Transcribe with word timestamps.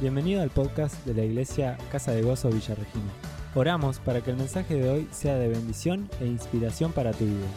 Bienvenido 0.00 0.42
al 0.42 0.50
podcast 0.50 1.04
de 1.04 1.12
la 1.12 1.24
iglesia 1.24 1.76
Casa 1.90 2.12
de 2.12 2.22
Gozo 2.22 2.50
Villa 2.50 2.76
Regina. 2.76 3.12
Oramos 3.56 3.98
para 3.98 4.22
que 4.22 4.30
el 4.30 4.36
mensaje 4.36 4.76
de 4.76 4.88
hoy 4.88 5.08
sea 5.10 5.34
de 5.34 5.48
bendición 5.48 6.08
e 6.20 6.26
inspiración 6.26 6.92
para 6.92 7.12
tu 7.12 7.24
vida. 7.24 7.48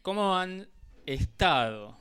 ¿Cómo 0.00 0.34
han 0.34 0.66
estado? 1.04 1.98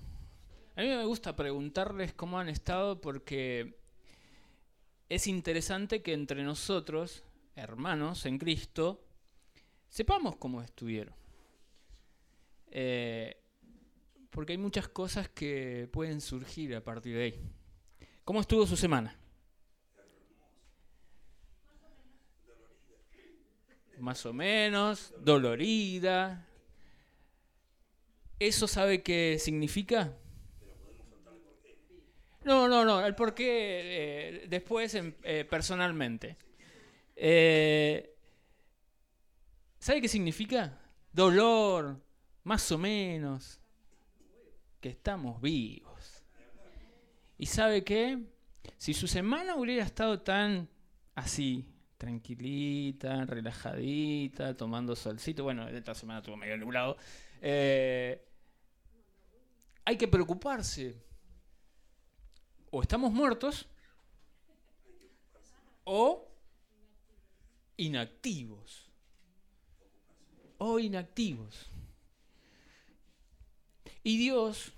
A 0.78 0.82
mí 0.84 0.88
me 0.88 1.04
gusta 1.04 1.36
preguntarles 1.36 2.14
cómo 2.14 2.40
han 2.40 2.48
estado 2.48 3.02
porque 3.02 3.78
es 5.10 5.28
interesante 5.28 6.02
que 6.02 6.14
entre 6.14 6.44
nosotros, 6.44 7.26
hermanos 7.58 8.26
en 8.26 8.38
Cristo, 8.38 9.04
sepamos 9.94 10.38
cómo 10.38 10.60
estuvieron. 10.60 11.14
Eh, 12.72 13.38
porque 14.32 14.54
hay 14.54 14.58
muchas 14.58 14.88
cosas 14.88 15.30
que 15.30 15.88
pueden 15.92 16.20
surgir 16.20 16.76
a 16.76 16.84
partir 16.84 17.16
de 17.16 17.24
ahí. 17.24 17.40
¿Cómo 18.26 18.42
estuvo 18.42 18.66
su 18.66 18.76
semana? 18.76 19.16
Más 24.00 24.26
o 24.26 24.34
menos, 24.34 25.14
dolorida. 25.20 26.48
¿Eso 28.40 28.68
sabe 28.68 29.04
qué 29.04 29.38
significa? 29.40 30.18
No, 32.44 32.68
no, 32.68 32.84
no, 32.84 33.06
el 33.06 33.14
por 33.14 33.36
qué 33.36 33.46
eh, 33.46 34.46
después 34.50 34.96
eh, 34.96 35.46
personalmente. 35.48 36.36
Eh, 37.16 38.13
¿Sabe 39.84 40.00
qué 40.00 40.08
significa? 40.08 40.80
Dolor, 41.12 42.02
más 42.46 42.72
o 42.72 42.78
menos, 42.78 43.60
que 44.80 44.88
estamos 44.88 45.42
vivos. 45.42 46.24
¿Y 47.38 47.48
sabe 47.48 47.84
qué? 47.84 48.18
Si 48.78 48.94
su 48.94 49.10
semana 49.10 49.58
hubiera 49.58 49.84
estado 49.84 50.22
tan 50.22 50.70
así, 51.16 51.68
tranquilita, 51.98 53.26
relajadita, 53.26 54.56
tomando 54.56 54.96
solcito, 54.96 55.44
bueno, 55.44 55.68
esta 55.68 55.94
semana 55.94 56.20
estuvo 56.20 56.38
medio 56.38 56.56
nublado, 56.56 56.96
eh, 57.42 58.26
hay 59.84 59.98
que 59.98 60.08
preocuparse. 60.08 60.96
O 62.72 62.82
estamos 62.82 63.12
muertos 63.12 63.68
o 65.84 66.32
inactivos 67.76 68.93
o 70.64 70.80
inactivos. 70.80 71.70
¿Y 74.02 74.18
Dios 74.18 74.74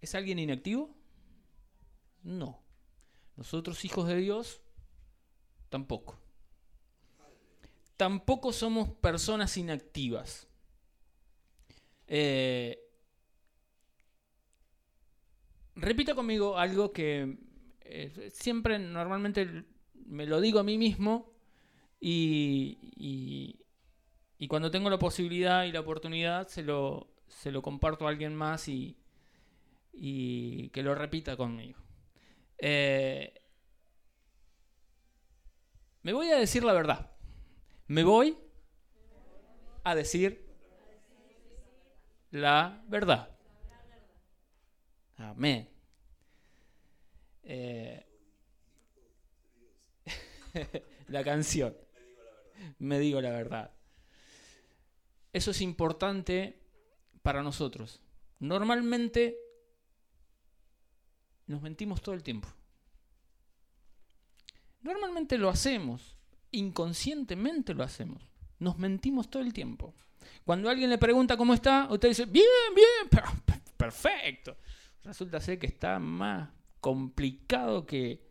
es 0.00 0.14
alguien 0.14 0.38
inactivo? 0.38 0.94
No. 2.22 2.60
Nosotros 3.36 3.84
hijos 3.84 4.08
de 4.08 4.16
Dios, 4.16 4.60
tampoco. 5.68 6.18
Tampoco 7.96 8.52
somos 8.52 8.88
personas 8.88 9.56
inactivas. 9.56 10.46
Eh, 12.06 12.78
repita 15.76 16.14
conmigo 16.14 16.58
algo 16.58 16.92
que 16.92 17.38
eh, 17.82 18.30
siempre 18.32 18.78
normalmente 18.78 19.64
me 20.06 20.26
lo 20.26 20.40
digo 20.40 20.58
a 20.58 20.64
mí 20.64 20.76
mismo 20.76 21.32
y, 22.00 22.78
y 22.96 23.60
cuando 24.48 24.70
tengo 24.70 24.88
la 24.90 24.98
posibilidad 24.98 25.64
y 25.64 25.72
la 25.72 25.80
oportunidad, 25.80 26.48
se 26.48 26.62
lo, 26.62 27.08
se 27.28 27.52
lo 27.52 27.62
comparto 27.62 28.06
a 28.06 28.10
alguien 28.10 28.34
más 28.34 28.68
y, 28.68 28.96
y 29.92 30.70
que 30.70 30.82
lo 30.82 30.94
repita 30.94 31.36
conmigo. 31.36 31.78
Eh, 32.58 33.34
me 36.02 36.12
voy 36.12 36.30
a 36.30 36.38
decir 36.38 36.64
la 36.64 36.72
verdad. 36.72 37.10
Me 37.86 38.04
voy 38.04 38.38
a 39.84 39.94
decir 39.94 40.46
la 42.30 42.82
verdad. 42.88 43.36
Amén. 45.16 45.68
Eh, 47.42 48.06
la 51.08 51.24
canción. 51.24 51.76
Me 52.78 52.98
digo 52.98 53.20
la 53.20 53.30
verdad. 53.30 53.70
Eso 55.32 55.50
es 55.50 55.60
importante 55.60 56.60
para 57.22 57.42
nosotros. 57.42 58.02
Normalmente 58.38 59.36
nos 61.46 61.62
mentimos 61.62 62.00
todo 62.00 62.14
el 62.14 62.22
tiempo. 62.22 62.48
Normalmente 64.82 65.36
lo 65.36 65.48
hacemos, 65.48 66.16
inconscientemente 66.50 67.74
lo 67.74 67.84
hacemos. 67.84 68.22
Nos 68.58 68.78
mentimos 68.78 69.28
todo 69.30 69.42
el 69.42 69.52
tiempo. 69.52 69.94
Cuando 70.44 70.70
alguien 70.70 70.90
le 70.90 70.98
pregunta 70.98 71.36
cómo 71.36 71.54
está, 71.54 71.88
usted 71.90 72.08
dice, 72.08 72.24
bien, 72.24 72.46
bien, 72.74 73.22
perfecto. 73.76 74.56
Resulta 75.02 75.40
ser 75.40 75.58
que 75.58 75.66
está 75.66 75.98
más 75.98 76.50
complicado 76.80 77.86
que... 77.86 78.28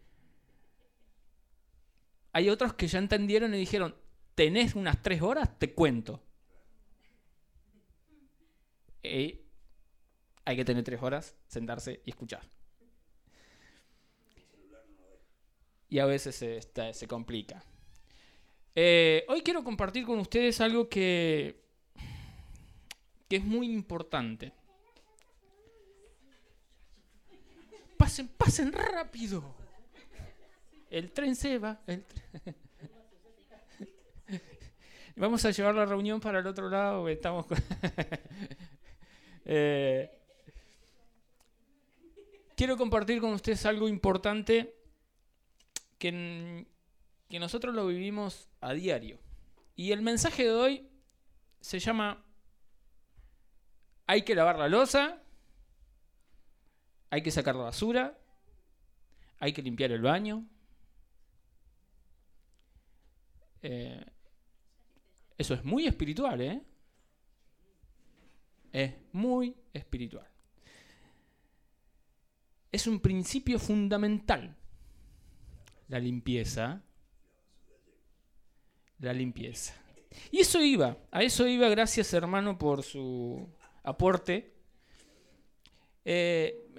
Hay 2.31 2.49
otros 2.49 2.73
que 2.73 2.87
ya 2.87 2.99
entendieron 2.99 3.53
y 3.53 3.57
dijeron, 3.57 3.95
tenés 4.35 4.75
unas 4.75 5.01
tres 5.01 5.21
horas, 5.21 5.57
te 5.57 5.73
cuento. 5.73 6.23
Y 9.03 9.41
hay 10.45 10.55
que 10.55 10.65
tener 10.65 10.83
tres 10.83 11.01
horas, 11.01 11.35
sentarse 11.47 12.01
y 12.05 12.09
escuchar. 12.09 12.41
Y 15.89 15.99
a 15.99 16.05
veces 16.05 16.35
se, 16.35 16.61
se 16.93 17.07
complica. 17.07 17.63
Eh, 18.75 19.25
hoy 19.27 19.41
quiero 19.41 19.63
compartir 19.63 20.05
con 20.05 20.19
ustedes 20.19 20.61
algo 20.61 20.87
que, 20.87 21.63
que 23.27 23.35
es 23.37 23.43
muy 23.43 23.71
importante. 23.71 24.53
Pasen, 27.97 28.27
pasen 28.29 28.71
rápido. 28.71 29.43
El 30.89 31.11
tren 31.11 31.35
se 31.35 31.57
va. 31.57 31.81
Vamos 35.15 35.43
a 35.43 35.51
llevar 35.51 35.75
la 35.75 35.85
reunión 35.85 36.21
para 36.21 36.39
el 36.39 36.47
otro 36.47 36.69
lado. 36.69 37.09
Estamos 37.09 37.45
Eh, 39.51 40.11
quiero 42.55 42.77
compartir 42.77 43.19
con 43.19 43.33
ustedes 43.33 43.65
algo 43.65 43.87
importante 43.89 44.75
que, 45.97 46.67
que 47.27 47.39
nosotros 47.39 47.73
lo 47.73 47.87
vivimos 47.87 48.47
a 48.61 48.73
diario. 48.73 49.19
Y 49.75 49.91
el 49.91 50.03
mensaje 50.03 50.43
de 50.43 50.51
hoy 50.51 50.87
se 51.61 51.79
llama 51.79 52.23
hay 54.05 54.21
que 54.21 54.35
lavar 54.35 54.59
la 54.59 54.69
losa, 54.69 55.19
hay 57.09 57.23
que 57.23 57.31
sacar 57.31 57.55
la 57.55 57.63
basura, 57.63 58.19
hay 59.39 59.51
que 59.51 59.63
limpiar 59.63 59.91
el 59.91 60.03
baño. 60.03 60.45
Eh, 63.63 64.05
eso 65.39 65.55
es 65.55 65.63
muy 65.65 65.87
espiritual, 65.87 66.39
¿eh? 66.39 66.61
Es 68.71 68.93
muy 69.11 69.55
espiritual. 69.73 70.27
Es 72.71 72.87
un 72.87 72.99
principio 72.99 73.59
fundamental. 73.59 74.55
La 75.87 75.99
limpieza. 75.99 76.81
La 78.99 79.13
limpieza. 79.13 79.73
Y 80.31 80.39
eso 80.39 80.61
iba, 80.61 80.97
a 81.11 81.23
eso 81.23 81.47
iba, 81.47 81.69
gracias 81.69 82.13
hermano 82.13 82.57
por 82.57 82.83
su 82.83 83.47
aporte. 83.83 84.53
Eh, 86.03 86.69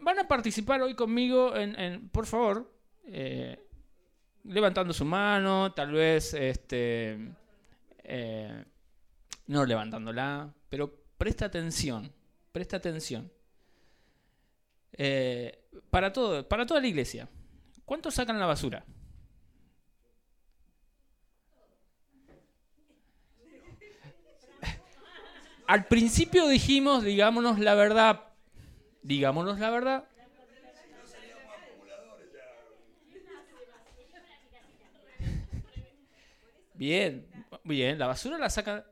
van 0.00 0.18
a 0.18 0.28
participar 0.28 0.82
hoy 0.82 0.94
conmigo 0.94 1.56
en, 1.56 2.08
por 2.08 2.26
favor, 2.26 2.72
eh, 3.06 3.58
levantando 4.44 4.92
su 4.92 5.04
mano, 5.04 5.72
tal 5.72 5.92
vez 5.92 6.34
este, 6.34 7.18
eh, 8.04 8.64
no 9.46 9.64
levantándola, 9.64 10.52
pero 10.68 10.99
presta 11.20 11.44
atención, 11.44 12.10
presta 12.50 12.78
atención. 12.78 13.30
Eh, 14.92 15.68
para, 15.90 16.14
todo, 16.14 16.48
para 16.48 16.64
toda 16.64 16.80
la 16.80 16.86
iglesia, 16.86 17.28
¿cuántos 17.84 18.14
sacan 18.14 18.40
la 18.40 18.46
basura? 18.46 18.86
Al 25.66 25.86
principio 25.88 26.48
dijimos, 26.48 27.04
digámonos 27.04 27.58
la 27.58 27.74
verdad, 27.74 28.24
digámonos 29.02 29.58
la 29.58 29.68
verdad. 29.68 30.08
Bien, 36.72 37.26
bien, 37.64 37.98
la 37.98 38.06
basura 38.06 38.38
la 38.38 38.48
saca 38.48 38.86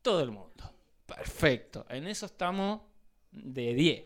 Todo 0.00 0.22
el 0.22 0.30
mundo. 0.30 0.71
Perfecto. 1.16 1.86
En 1.88 2.06
eso 2.06 2.26
estamos 2.26 2.80
de 3.30 3.74
10. 3.74 4.04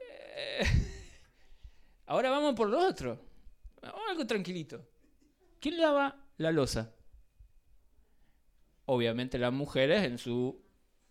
Eh, 0.00 0.64
ahora 2.06 2.30
vamos 2.30 2.54
por 2.54 2.68
lo 2.68 2.78
otro. 2.86 3.18
algo 4.08 4.26
tranquilito. 4.26 4.86
¿Quién 5.60 5.78
lava 5.78 6.24
la 6.38 6.50
losa? 6.50 6.92
Obviamente 8.86 9.38
las 9.38 9.52
mujeres 9.52 10.02
en 10.04 10.18
su 10.18 10.60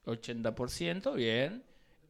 80%, 0.06 1.14
bien. 1.16 1.64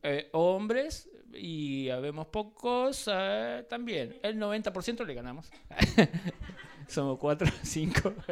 Eh, 0.03 0.29
hombres, 0.33 1.09
y 1.33 1.89
habemos 1.89 2.27
pocos, 2.27 3.09
eh, 3.11 3.65
también. 3.69 4.19
El 4.23 4.37
90% 4.37 5.05
le 5.05 5.13
ganamos. 5.13 5.49
Somos 6.87 7.17
4, 7.19 7.47
5. 7.63 8.13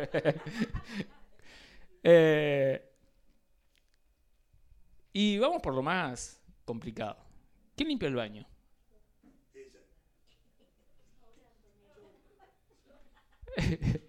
Eh, 2.01 2.88
y 5.13 5.37
vamos 5.37 5.61
por 5.61 5.73
lo 5.73 5.81
más 5.81 6.41
complicado. 6.65 7.17
¿Quién 7.75 7.89
limpia 7.89 8.07
el 8.07 8.15
baño? 8.15 8.47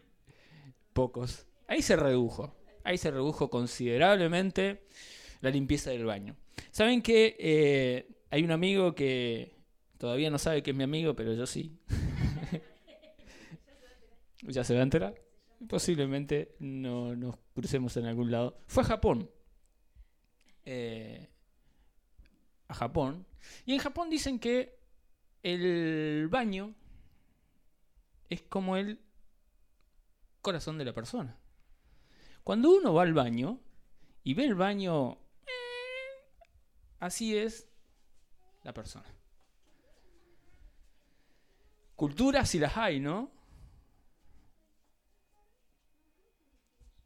Pocos. 0.93 1.47
Ahí 1.67 1.83
se 1.83 1.97
redujo. 1.97 2.55
Ahí 2.85 2.99
se 2.99 3.11
redujo 3.11 3.51
considerablemente 3.51 4.87
la 5.41 5.51
limpieza 5.51 5.91
del 5.91 6.05
baño. 6.05 6.37
Saben 6.71 7.03
que 7.03 7.37
eh, 7.39 8.09
hay 8.31 8.43
un 8.43 8.51
amigo 8.51 8.95
que 8.95 9.57
todavía 9.99 10.31
no 10.31 10.39
sabe 10.39 10.63
que 10.63 10.71
es 10.71 10.77
mi 10.77 10.85
amigo, 10.85 11.15
pero 11.15 11.35
yo 11.35 11.47
sí. 11.47 11.79
ya 14.43 14.65
se 14.65 14.75
va 14.75 14.81
a 14.81 14.85
enterar. 14.85 15.15
Posiblemente 15.69 16.55
no 16.59 17.15
nos 17.17 17.37
crucemos 17.55 17.97
en 17.97 18.07
algún 18.07 18.31
lado. 18.31 18.59
Fue 18.67 18.83
a 18.83 18.87
Japón. 18.87 19.31
Eh, 20.65 21.29
a 22.69 22.75
Japón. 22.75 23.27
Y 23.67 23.75
en 23.75 23.79
Japón 23.81 24.11
dicen 24.11 24.39
que 24.39 24.79
el 25.43 26.29
baño 26.29 26.75
es 28.29 28.43
como 28.43 28.77
el 28.77 29.01
corazón 30.41 30.79
de 30.79 30.85
la 30.85 30.93
persona. 30.93 31.37
Cuando 32.45 32.71
uno 32.71 32.95
va 32.95 33.03
al 33.03 33.13
baño 33.13 33.61
y 34.23 34.35
ve 34.35 34.45
el 34.45 34.55
baño, 34.55 35.19
eh, 35.47 36.35
así 37.01 37.37
es 37.37 37.69
la 38.63 38.73
persona. 38.73 39.07
Culturas 41.97 42.49
si 42.49 42.59
las 42.59 42.77
hay, 42.77 43.01
¿no? 43.01 43.31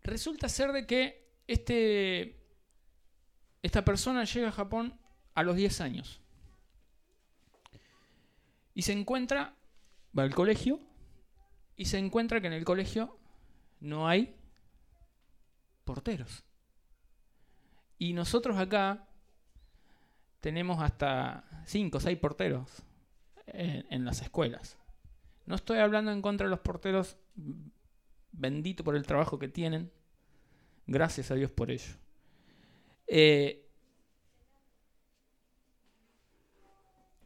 Resulta 0.03 0.49
ser 0.49 0.73
de 0.73 0.87
que 0.87 1.33
este, 1.47 2.44
esta 3.65 3.83
persona 3.83 4.25
llega 4.25 4.49
a 4.49 4.53
Japón 4.53 4.93
a 5.33 5.43
los 5.43 5.57
10 5.57 5.81
años. 5.81 6.21
Y 8.75 8.83
se 8.83 8.93
encuentra, 8.93 9.57
va 10.17 10.25
al 10.25 10.35
colegio, 10.35 10.81
y 11.75 11.87
se 11.87 11.97
encuentra 11.97 12.43
que 12.43 12.49
en 12.49 12.53
el 12.53 12.67
colegio 12.67 13.19
no 13.81 14.07
hay 14.07 14.37
porteros. 15.87 16.45
Y 17.97 18.13
nosotros 18.13 18.59
acá 18.59 19.09
tenemos 20.41 20.83
hasta 20.83 21.63
5 21.65 21.97
o 21.97 22.01
6 22.03 22.19
porteros 22.19 22.83
en, 23.47 24.05
las 24.05 24.21
escuelas. 24.21 24.77
No 25.47 25.55
estoy 25.55 25.79
hablando 25.79 26.13
en 26.13 26.21
contra 26.21 26.47
de 26.47 26.51
los 26.51 26.61
porteros, 26.61 27.17
bendito 28.31 28.85
por 28.85 28.95
el 28.95 29.07
trabajo 29.07 29.39
que 29.39 29.49
tienen, 29.49 29.91
gracias 30.87 31.31
a 31.31 31.35
Dios 31.35 31.51
por 31.51 31.71
ello. 31.71 32.04
Eh, 33.07 33.67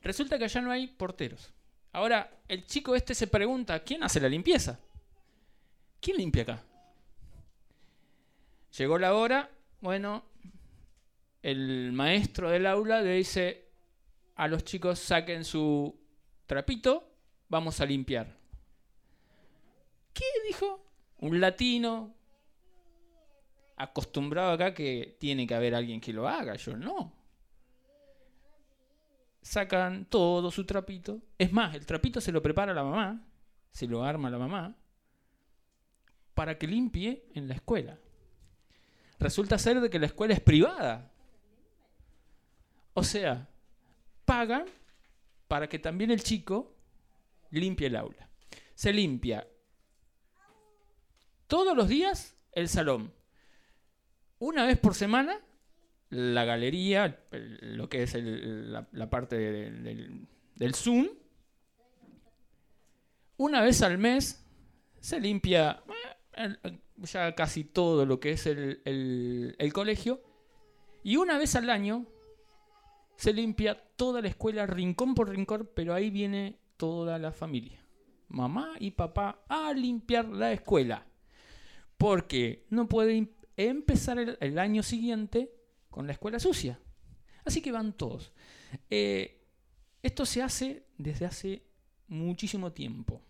resulta 0.03 0.39
que 0.39 0.45
allá 0.45 0.61
no 0.61 0.71
hay 0.71 0.87
porteros. 0.87 1.53
Ahora, 1.93 2.31
el 2.49 2.67
chico 2.67 2.95
este 2.95 3.15
se 3.15 3.27
pregunta, 3.27 3.83
¿quién 3.83 4.03
hace 4.03 4.21
la 4.21 4.29
limpieza? 4.29 4.79
¿Quién 6.01 6.17
limpia 6.17 6.43
acá? 6.43 6.65
Llegó 8.77 8.99
la 8.99 9.15
hora, 9.15 9.51
bueno, 9.81 10.25
el 11.43 11.93
maestro 11.93 12.51
del 12.51 12.67
aula 12.67 13.01
le 13.01 13.15
dice 13.15 13.69
a 14.37 14.47
los 14.47 14.65
chicos 14.65 14.99
saquen 14.99 15.45
su 15.45 15.99
trapito, 16.47 17.11
vamos 17.49 17.81
a 17.81 17.87
limpiar. 17.87 18.37
¿Qué 20.13 20.25
dijo? 20.47 20.85
Un 21.19 21.41
latino 21.41 22.15
acostumbrado 23.79 24.53
acá 24.53 24.75
que 24.75 25.17
tiene 25.19 25.47
que 25.47 25.55
haber 25.55 25.75
alguien 25.75 26.01
que 26.01 26.13
lo 26.13 26.29
haga, 26.29 26.55
yo 26.57 26.77
no. 26.77 27.13
Sacan 29.41 30.05
todo 30.07 30.51
su 30.51 30.65
trapito. 30.67 31.21
Es 31.39 31.53
más, 31.53 31.75
el 31.75 31.87
trapito 31.87 32.21
se 32.21 32.33
lo 32.33 32.43
prepara 32.43 32.75
la 32.75 32.85
mamá, 32.85 33.25
se 33.71 33.87
lo 33.87 34.05
arma 34.05 34.29
la 34.31 34.39
mamá, 34.39 34.77
para 36.35 36.59
que 36.59 36.67
limpie 36.67 37.25
en 37.35 37.49
la 37.49 37.55
escuela 37.55 37.99
resulta 39.19 39.59
ser 39.59 39.81
de 39.81 39.91
que 39.91 39.99
la 39.99 40.07
escuela 40.07 40.35
es 40.35 40.41
privada. 40.41 41.11
O 42.95 43.03
sea, 43.03 43.49
pagan 44.25 44.67
para 45.47 45.69
que 45.69 45.79
también 45.79 46.11
el 46.11 46.23
chico 46.23 46.75
limpie 47.51 47.89
el 47.89 47.97
aula. 47.97 48.29
Se 48.75 48.93
limpia 48.93 49.47
todos 51.47 51.77
los 51.77 51.89
días 51.89 52.37
el 52.53 52.69
salón. 52.69 53.13
Una 54.39 54.67
vez 54.67 54.79
por 54.79 54.95
semana 54.95 55.41
la 56.11 56.45
galería, 56.45 57.21
lo 57.31 57.89
que 57.89 58.03
es 58.03 58.15
la, 58.15 59.11
parte 59.11 59.37
del, 59.37 60.75
Zoom. 60.75 61.09
Una 63.37 63.63
vez 63.63 63.83
al 63.83 63.99
mes 63.99 64.45
se 65.01 65.21
limpia 65.21 65.83
ya 66.97 67.35
casi 67.35 67.65
todo 67.65 68.07
lo 68.07 68.21
que 68.21 68.33
es 68.33 68.47
el, 68.47 69.71
colegio. 69.73 70.23
Y 71.03 71.17
una 71.17 71.39
vez 71.39 71.55
al 71.57 71.71
año 71.71 72.07
se 73.17 73.33
limpia 73.33 73.83
toda 73.97 74.21
la 74.21 74.29
escuela, 74.29 74.67
rincón 74.67 75.15
por 75.15 75.29
rincón, 75.29 75.69
pero 75.75 75.95
ahí 75.95 76.11
viene 76.11 76.59
toda 76.77 77.19
la 77.19 77.33
familia. 77.33 77.85
Mamá 78.29 78.75
y 78.79 78.93
papá 78.93 79.43
a 79.49 79.73
limpiar 79.73 80.29
la 80.29 80.53
escuela. 80.53 81.07
Porque 81.97 82.67
no 82.71 82.89
puede 82.89 83.15
empezar 83.59 84.19
el, 84.19 84.59
año 84.59 84.83
siguiente 84.83 85.53
con 85.91 86.07
la 86.07 86.13
escuela 86.13 86.39
sucia. 86.39 86.79
Así 87.45 87.61
que 87.61 87.73
van 87.73 87.93
todos. 87.93 88.33
Eh, 88.89 89.45
esto 90.03 90.25
se 90.25 90.43
hace 90.43 90.85
desde 90.97 91.27
hace 91.27 91.63
muchísimo 92.07 92.73
tiempo. 92.73 93.21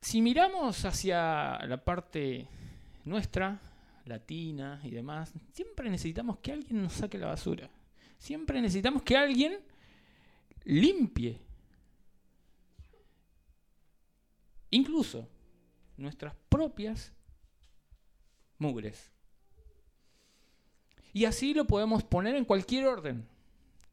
Si 0.00 0.20
miramos 0.20 0.84
hacia 0.84 1.58
la 1.66 1.84
parte 1.84 2.46
nuestra, 3.04 3.60
latina 4.06 4.80
y 4.82 4.90
demás, 4.90 5.32
siempre 5.52 5.88
necesitamos 5.90 6.38
que 6.38 6.52
alguien 6.52 6.82
nos 6.82 6.92
saque 6.92 7.18
la 7.18 7.28
basura. 7.28 7.70
Siempre 8.18 8.60
necesitamos 8.60 9.02
que 9.02 9.16
alguien 9.16 9.58
limpie. 10.64 11.40
Incluso 14.72 15.28
nuestras 15.96 16.34
propias 16.48 17.12
mugres. 18.58 19.12
Y 21.12 21.26
así 21.26 21.54
lo 21.54 21.68
podemos 21.68 22.02
poner 22.02 22.34
en 22.34 22.44
cualquier 22.44 22.86
orden. 22.86 23.28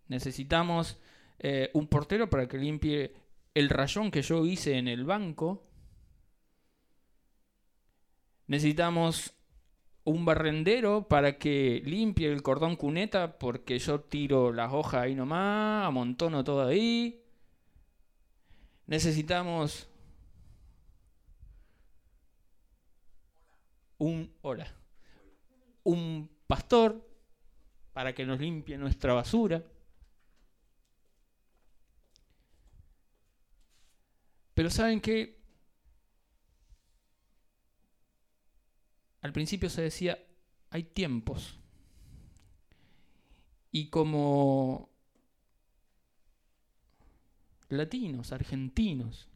Necesitamos 0.07 0.97
eh, 1.37 1.69
un 1.73 1.87
portero 1.87 2.27
para 2.31 2.47
que 2.47 2.57
limpie 2.57 3.13
el 3.53 3.69
rayón 3.69 4.09
que 4.09 4.23
yo 4.23 4.43
hice 4.47 4.77
en 4.77 4.87
el 4.87 5.05
banco 5.05 5.69
Necesitamos 8.49 9.35
un 10.05 10.25
barrendero 10.25 11.07
para 11.07 11.37
que 11.37 11.83
limpie 11.85 12.31
el 12.31 12.41
cordón 12.41 12.77
cuneta 12.77 13.37
porque 13.37 13.77
yo 13.77 13.99
tiro 13.99 14.51
las 14.51 14.73
hojas 14.73 15.03
ahí 15.03 15.13
nomás, 15.13 15.85
amontono 15.85 16.43
todo 16.43 16.65
ahí. 16.65 17.23
Necesitamos 18.87 19.87
un 23.99 24.33
hola, 24.41 24.67
un 25.83 26.29
pastor 26.47 27.07
para 27.93 28.13
que 28.13 28.25
nos 28.25 28.39
limpie 28.39 28.77
nuestra 28.77 29.13
basura. 29.13 29.63
Pero 34.53 34.69
saben 34.69 34.99
que 34.99 35.39
al 39.21 39.31
principio 39.31 39.69
se 39.69 39.83
decía, 39.83 40.17
hay 40.69 40.83
tiempos. 40.83 41.57
Y 43.71 43.89
como 43.89 44.89
latinos, 47.69 48.31
argentinos, 48.31 49.29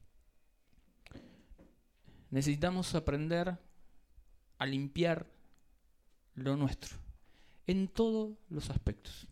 necesitamos 2.32 2.96
aprender 2.96 3.60
a 4.64 4.66
limpiar 4.66 5.28
lo 6.36 6.56
nuestro, 6.56 6.96
en 7.68 7.90
todos 7.90 8.38
los 8.50 8.70
aspectos. 8.70 9.28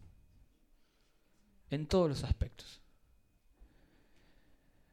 En 1.70 1.88
todos 1.88 2.10
los 2.10 2.26
aspectos. 2.26 2.82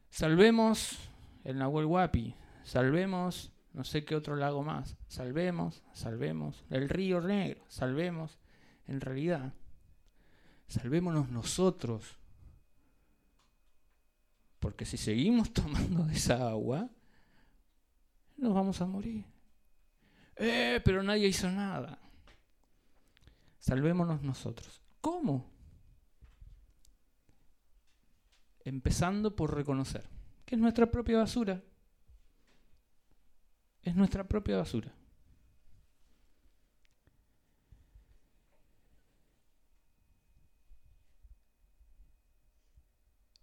Salvemos 0.09 0.97
el 1.43 1.57
Nahuel 1.57 1.87
Huapi, 1.87 2.35
salvemos 2.63 3.51
no 3.73 3.83
sé 3.83 4.05
qué 4.05 4.15
otro 4.15 4.37
lago 4.37 4.63
más, 4.63 4.95
salvemos, 5.09 5.83
salvemos 5.91 6.63
el 6.69 6.87
río 6.87 7.19
negro, 7.19 7.61
salvemos, 7.67 8.39
en 8.87 9.01
realidad, 9.01 9.53
salvémonos 10.67 11.29
nosotros. 11.29 12.17
Porque 14.59 14.85
si 14.85 14.95
seguimos 14.95 15.51
tomando 15.53 16.09
esa 16.09 16.49
agua, 16.49 16.89
nos 18.37 18.53
vamos 18.53 18.79
a 18.79 18.85
morir. 18.85 19.25
Eh, 20.39 20.81
pero 20.83 21.03
nadie 21.03 21.27
hizo 21.27 21.51
nada. 21.51 21.99
Salvémonos 23.59 24.21
nosotros. 24.23 24.81
¿Cómo? 25.01 25.51
Empezando 28.63 29.35
por 29.35 29.53
reconocer 29.53 30.09
que 30.49 30.55
es 30.55 30.61
nuestra 30.61 30.89
propia 30.89 31.19
basura. 31.19 31.61
Es 33.83 33.95
nuestra 33.95 34.27
propia 34.27 34.57
basura. 34.57 34.91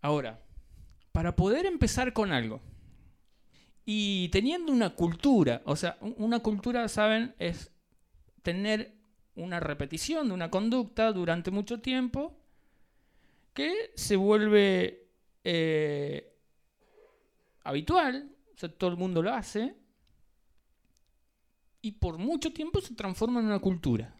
Ahora, 0.00 0.42
para 1.12 1.36
poder 1.36 1.66
empezar 1.66 2.12
con 2.12 2.32
algo, 2.32 2.60
y 3.88 4.28
teniendo 4.30 4.72
una 4.72 4.90
cultura, 4.90 5.62
o 5.64 5.76
sea, 5.76 5.96
una 6.00 6.40
cultura, 6.40 6.88
¿saben? 6.88 7.36
Es 7.38 7.70
tener 8.42 8.96
una 9.36 9.60
repetición 9.60 10.26
de 10.26 10.34
una 10.34 10.50
conducta 10.50 11.12
durante 11.12 11.52
mucho 11.52 11.80
tiempo 11.80 12.36
que 13.54 13.92
se 13.94 14.16
vuelve 14.16 15.08
eh, 15.44 16.36
habitual, 17.62 18.34
o 18.54 18.58
sea, 18.58 18.68
todo 18.68 18.90
el 18.90 18.96
mundo 18.96 19.22
lo 19.22 19.32
hace, 19.32 19.76
y 21.80 21.92
por 21.92 22.18
mucho 22.18 22.52
tiempo 22.52 22.80
se 22.80 22.96
transforma 22.96 23.38
en 23.38 23.46
una 23.46 23.60
cultura. 23.60 24.12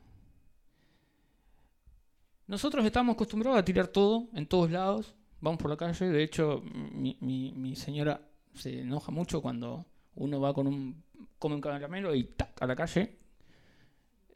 Nosotros 2.47 2.85
estamos 2.85 3.15
acostumbrados 3.15 3.59
a 3.59 3.65
tirar 3.65 3.89
todo 3.89 4.29
en 4.33 4.47
todos 4.47 4.71
lados, 4.71 5.17
vamos 5.41 5.61
por 5.61 5.71
la 5.71 5.77
calle, 5.77 6.07
de 6.07 6.23
hecho 6.23 6.63
mi, 6.63 7.19
mi 7.21 7.75
señora 7.75 8.21
se 8.57 8.81
enoja 8.81 9.13
mucho 9.13 9.41
cuando 9.41 9.87
uno 10.15 10.41
va 10.41 10.55
con 10.55 10.67
un 10.67 11.05
come 11.39 11.55
un 11.55 11.61
caramelo 11.61 12.15
y 12.15 12.25
tac 12.25 12.63
a 12.63 12.67
la 12.67 12.77
calle. 12.77 13.19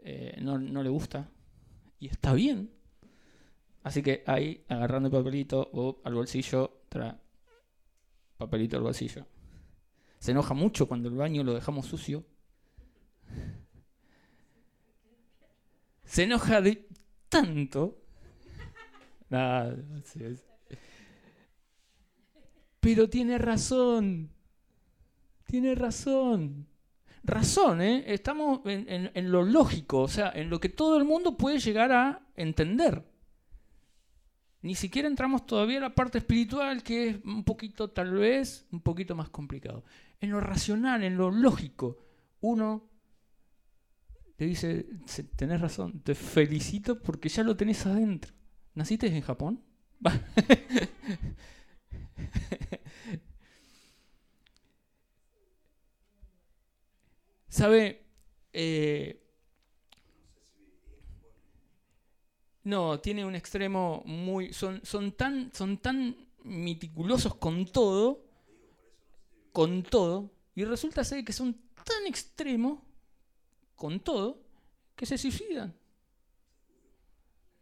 Eh, 0.01 0.39
no, 0.41 0.59
le 0.59 0.89
gusta. 0.89 1.29
Y 1.99 2.09
está 2.09 2.33
bien. 2.33 2.71
Así 3.83 4.03
que 4.03 4.23
ahí, 4.27 4.65
agarrando 4.69 5.09
el 5.09 5.13
papelito 5.13 5.71
o 5.73 6.01
al 6.05 6.15
bolsillo, 6.15 6.83
trae 6.89 7.15
papelito 8.37 8.77
al 8.77 8.83
bolsillo. 8.83 9.27
Se 10.19 10.33
enoja 10.33 10.55
mucho 10.55 10.87
cuando 10.87 11.09
el 11.09 11.15
baño 11.15 11.43
lo 11.43 11.55
dejamos 11.55 11.87
sucio. 11.87 12.25
Se 16.05 16.25
enoja 16.25 16.61
de 16.61 16.89
tanto. 17.29 18.03
Nada, 19.31 19.77
pero 22.95 23.09
tiene 23.09 23.39
razón. 23.39 24.33
Tiene 25.47 25.77
razón. 25.77 26.67
Razón, 27.23 27.81
¿eh? 27.83 28.03
Estamos 28.09 28.63
en, 28.65 29.31
lo 29.31 29.45
lógico, 29.45 30.01
o 30.01 30.09
sea, 30.09 30.33
en 30.35 30.51
lo 30.51 30.59
que 30.59 30.71
todo 30.71 30.99
el 30.99 31.05
mundo 31.05 31.37
puede 31.37 31.61
llegar 31.61 31.93
a 31.93 32.27
entender. 32.35 33.07
Ni 34.63 34.75
siquiera 34.75 35.07
entramos 35.07 35.47
todavía 35.47 35.77
en 35.77 35.85
la 35.85 35.95
parte 35.95 36.19
espiritual, 36.19 36.83
que 36.83 37.11
es 37.11 37.25
un 37.25 37.45
poquito, 37.45 37.91
tal 37.91 38.11
vez, 38.13 38.67
un 38.73 38.81
poquito 38.81 39.15
más 39.15 39.29
complicado. 39.29 39.85
En 40.21 40.31
lo 40.31 40.41
racional, 40.41 41.05
en 41.05 41.17
lo 41.17 41.31
lógico, 41.31 41.97
uno 42.41 42.91
te 44.35 44.47
dice, 44.47 44.89
tenés 45.37 45.61
razón, 45.61 46.01
te 46.01 46.17
felicito 46.17 47.01
porque 47.01 47.29
ya 47.29 47.45
lo 47.45 47.57
tenés 47.57 47.87
adentro. 47.87 48.35
¿Naciste 48.75 49.07
en 49.07 49.23
Japón? 49.23 49.63
¿Sabe? 57.61 58.07
Eh, 58.55 59.23
no, 62.65 63.01
tiene 63.01 63.27
un 63.27 63.35
extremo 63.35 64.03
muy... 64.07 64.55
Son, 64.55 64.81
son, 64.83 65.13
tan, 65.13 65.53
son 65.53 65.77
tan 65.77 66.17
meticulosos 66.43 67.35
con 67.35 67.67
todo, 67.67 68.25
con 69.53 69.83
todo, 69.83 70.33
y 70.55 70.65
resulta 70.65 71.05
ser 71.05 71.23
que 71.23 71.35
son 71.35 71.53
tan 71.85 72.07
extremos 72.07 72.81
con 73.77 74.01
todo, 74.01 74.43
que 74.97 75.05
se 75.05 75.19
suicidan. 75.19 75.75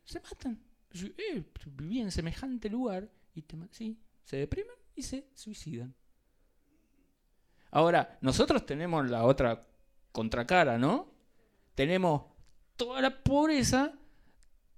Se 0.04 0.20
matan. 0.20 0.62
Eh, 0.94 1.42
viví 1.76 1.98
en 1.98 2.12
semejante 2.12 2.70
lugar 2.70 3.10
y 3.34 3.42
te, 3.42 3.56
sí, 3.72 3.98
se 4.22 4.36
deprimen 4.36 4.76
y 4.94 5.02
se 5.02 5.26
suicidan. 5.34 5.92
Ahora, 7.72 8.16
nosotros 8.20 8.64
tenemos 8.64 9.10
la 9.10 9.24
otra 9.24 9.67
contracara, 10.18 10.78
¿no? 10.78 11.06
Tenemos 11.76 12.22
toda 12.75 13.00
la 13.00 13.22
pobreza, 13.22 13.92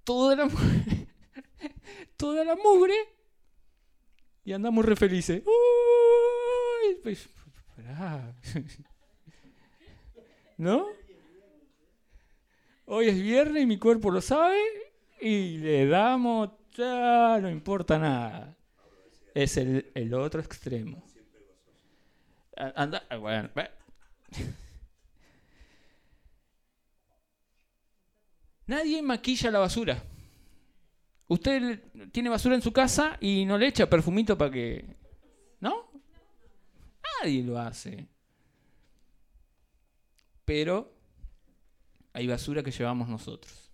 toda 0.03 0.35
la, 0.35 0.47
toda 2.15 2.45
la 2.45 2.55
mugre 2.55 2.93
y 4.45 4.53
andamos 4.53 4.85
re 4.85 4.95
felices. 4.95 5.41
Uy, 5.43 6.95
pues, 7.01 7.27
¿No? 10.57 10.85
Hoy 12.85 13.07
es 13.07 13.19
viernes 13.19 13.63
y 13.63 13.65
mi 13.65 13.79
cuerpo 13.79 14.11
lo 14.11 14.21
sabe 14.21 14.61
y 15.21 15.57
le 15.57 15.87
damos, 15.87 16.51
ya 16.73 17.39
no 17.41 17.49
importa 17.49 17.97
nada. 17.97 18.55
Es 19.33 19.57
el, 19.57 19.89
el 19.95 20.13
otro 20.13 20.39
extremo. 20.39 21.03
Anda, 22.55 23.03
bueno, 23.17 23.49
Nadie 28.71 29.01
maquilla 29.01 29.51
la 29.51 29.59
basura. 29.59 30.01
Usted 31.27 31.91
tiene 32.13 32.29
basura 32.29 32.55
en 32.55 32.61
su 32.61 32.71
casa 32.71 33.17
y 33.19 33.43
no 33.43 33.57
le 33.57 33.67
echa 33.67 33.89
perfumito 33.89 34.37
para 34.37 34.49
que... 34.49 34.95
¿No? 35.59 35.91
Nadie 37.21 37.43
lo 37.43 37.59
hace. 37.59 38.07
Pero 40.45 40.89
hay 42.13 42.27
basura 42.27 42.63
que 42.63 42.71
llevamos 42.71 43.09
nosotros. 43.09 43.73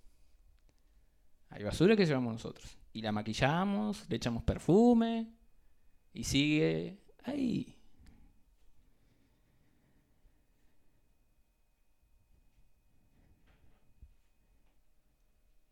Hay 1.50 1.64
basura 1.64 1.96
que 1.96 2.08
llevamos 2.08 2.34
nosotros. 2.34 2.76
Y 2.92 3.04
la 3.04 3.12
maquillamos, 3.12 4.10
le 4.10 4.16
echamos 4.16 4.42
perfume 4.42 5.32
y 6.12 6.24
sigue 6.24 7.04
ahí. 7.24 7.77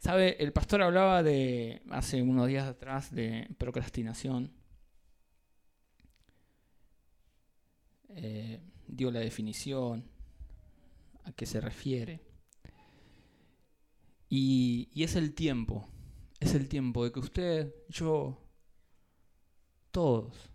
Sabe, 0.05 0.37
el 0.37 0.53
pastor 0.53 0.83
hablaba 0.83 1.23
de, 1.23 1.81
hace 1.89 2.21
unos 2.21 2.47
días 2.47 2.67
atrás, 2.67 3.09
de 3.09 3.49
procrastinación. 3.57 4.53
Eh, 8.09 8.61
dio 8.85 9.09
la 9.09 9.21
definición, 9.21 10.07
a 11.23 11.31
qué 11.31 11.47
se 11.47 11.59
refiere. 11.59 12.21
Y, 14.29 14.89
y 14.93 15.05
es 15.05 15.15
el 15.15 15.33
tiempo, 15.33 15.89
es 16.39 16.53
el 16.53 16.69
tiempo 16.69 17.03
de 17.03 17.11
que 17.11 17.19
usted, 17.19 17.73
yo, 17.89 18.39
todos, 19.89 20.51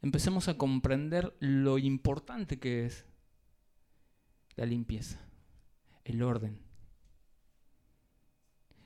empecemos 0.00 0.48
a 0.48 0.58
comprender 0.58 1.32
lo 1.38 1.78
importante 1.78 2.58
que 2.58 2.86
es 2.86 3.06
la 4.56 4.66
limpieza, 4.66 5.20
el 6.02 6.24
orden 6.24 6.61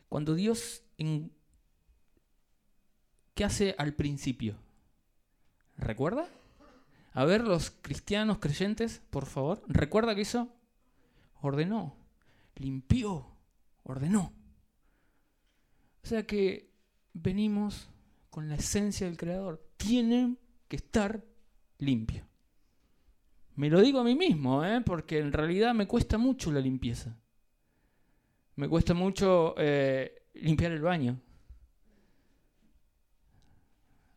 cuando 0.08 0.34
Dios, 0.34 0.82
¿qué 3.34 3.44
hace 3.44 3.74
al 3.78 3.94
principio? 3.94 4.56
¿Recuerda? 5.76 6.28
A 7.12 7.24
ver, 7.24 7.42
los 7.42 7.70
cristianos 7.70 8.38
creyentes, 8.38 9.02
por 9.10 9.26
favor, 9.26 9.62
¿recuerda 9.68 10.14
que 10.14 10.22
hizo? 10.22 10.48
Ordenó, 11.40 11.96
limpió, 12.56 13.26
ordenó. 13.84 14.32
O 16.02 16.06
sea 16.06 16.26
que 16.26 16.70
venimos 17.14 17.88
con 18.30 18.48
la 18.48 18.56
esencia 18.56 19.06
del 19.06 19.16
Creador. 19.16 19.66
Tienen 19.76 20.38
que 20.68 20.76
estar 20.76 21.24
limpio. 21.78 22.26
Me 23.54 23.70
lo 23.70 23.80
digo 23.80 24.00
a 24.00 24.04
mí 24.04 24.14
mismo, 24.14 24.64
¿eh? 24.64 24.82
porque 24.82 25.18
en 25.18 25.32
realidad 25.32 25.74
me 25.74 25.88
cuesta 25.88 26.18
mucho 26.18 26.52
la 26.52 26.60
limpieza. 26.60 27.18
Me 28.56 28.68
cuesta 28.68 28.94
mucho 28.94 29.54
eh, 29.58 30.22
limpiar 30.34 30.72
el 30.72 30.80
baño. 30.80 31.20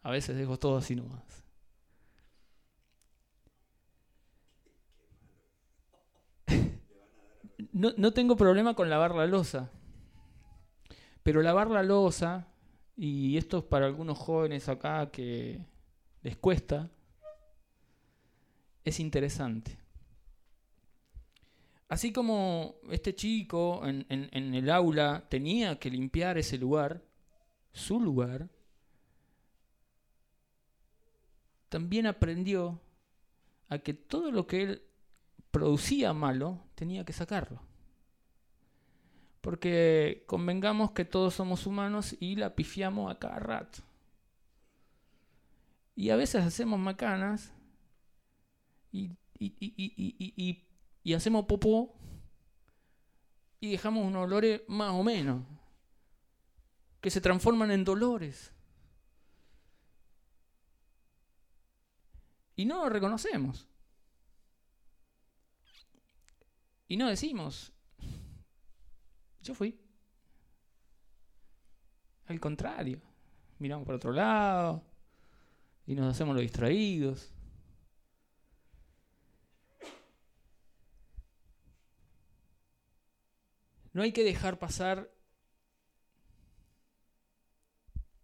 A 0.02 0.12
veces 0.12 0.38
dejo 0.38 0.58
todo 0.58 0.78
así 0.78 0.96
nomás. 0.96 1.44
No, 7.72 7.92
no 7.98 8.12
tengo 8.12 8.36
problema 8.36 8.74
con 8.74 8.90
lavar 8.90 9.14
la 9.16 9.28
losa. 9.28 9.70
Pero 11.24 11.42
lavar 11.42 11.70
la 11.70 11.84
losa, 11.84 12.48
y 12.98 13.38
esto 13.38 13.60
es 13.60 13.64
para 13.64 13.86
algunos 13.86 14.18
jóvenes 14.18 14.68
acá 14.68 15.12
que 15.12 15.66
les 16.24 16.36
cuesta, 16.38 16.90
es 18.84 19.00
interesante. 19.00 19.79
Así 21.90 22.14
como 22.14 22.76
este 22.92 23.16
chico 23.16 23.82
en, 23.84 24.06
el 24.32 24.70
aula 24.70 25.26
tenía 25.28 25.80
que 25.80 25.90
limpiar 25.90 26.38
ese 26.38 26.60
lugar, 26.60 27.04
su 27.74 28.00
lugar, 28.00 28.48
también 31.68 32.06
aprendió 32.06 32.80
a 33.70 33.80
que 33.80 33.96
todo 33.96 34.32
lo 34.32 34.46
que 34.46 34.64
él 34.64 34.84
producía 35.50 36.14
malo 36.14 36.62
tenía 36.76 37.04
que 37.04 37.14
sacarlo. 37.14 37.60
Porque 39.42 40.24
convengamos 40.28 40.92
que 40.92 41.06
todos 41.06 41.34
somos 41.34 41.66
humanos 41.66 42.16
y 42.20 42.36
la 42.36 42.56
pifiamos 42.56 43.12
a 43.12 43.18
cada 43.18 43.40
rato. 43.40 43.80
Y 45.96 46.12
a 46.12 46.16
veces 46.16 46.46
hacemos 46.46 46.80
macanas 46.80 47.52
y, 48.92 49.12
y, 49.40 50.69
hacemos 51.14 51.46
popó 51.46 51.96
y 53.60 53.72
dejamos 53.72 54.06
unos 54.06 54.24
olores 54.24 54.62
más 54.68 54.92
o 54.92 55.04
menos 55.04 55.44
que 57.02 57.10
se 57.10 57.22
transforman 57.22 57.72
en 57.72 57.84
dolores. 57.84 58.54
Y 62.56 62.66
no 62.66 62.84
lo 62.84 62.90
reconocemos. 62.90 63.68
Y 66.90 66.98
no 66.98 67.08
decimos, 67.08 67.72
yo 69.42 69.54
fui. 69.54 69.80
Al 72.26 72.40
contrario, 72.40 73.02
miramos 73.60 73.86
por 73.86 73.96
otro 73.96 74.12
lado 74.12 74.84
y 75.88 75.96
nos 75.96 76.14
hacemos 76.14 76.36
los 76.36 76.42
distraídos. 76.42 77.32
No 84.00 84.04
hay 84.04 84.14
que 84.14 84.24
dejar 84.24 84.60
pasar 84.60 85.14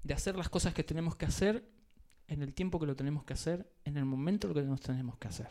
de 0.04 0.14
hacer 0.14 0.38
las 0.38 0.48
cosas 0.48 0.74
que 0.74 0.86
tenemos 0.86 1.18
que 1.18 1.26
hacer 1.26 1.70
en 2.30 2.42
el 2.42 2.54
tiempo 2.54 2.80
que 2.80 2.86
lo 2.86 2.96
tenemos 2.96 3.26
que 3.26 3.34
hacer, 3.34 3.70
en 3.84 3.98
el 3.98 4.06
momento 4.06 4.54
que 4.54 4.62
nos 4.62 4.80
tenemos 4.80 5.18
que 5.18 5.28
hacer. 5.28 5.50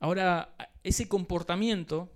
Ahora, 0.00 0.52
ese 0.82 1.06
comportamiento, 1.06 2.10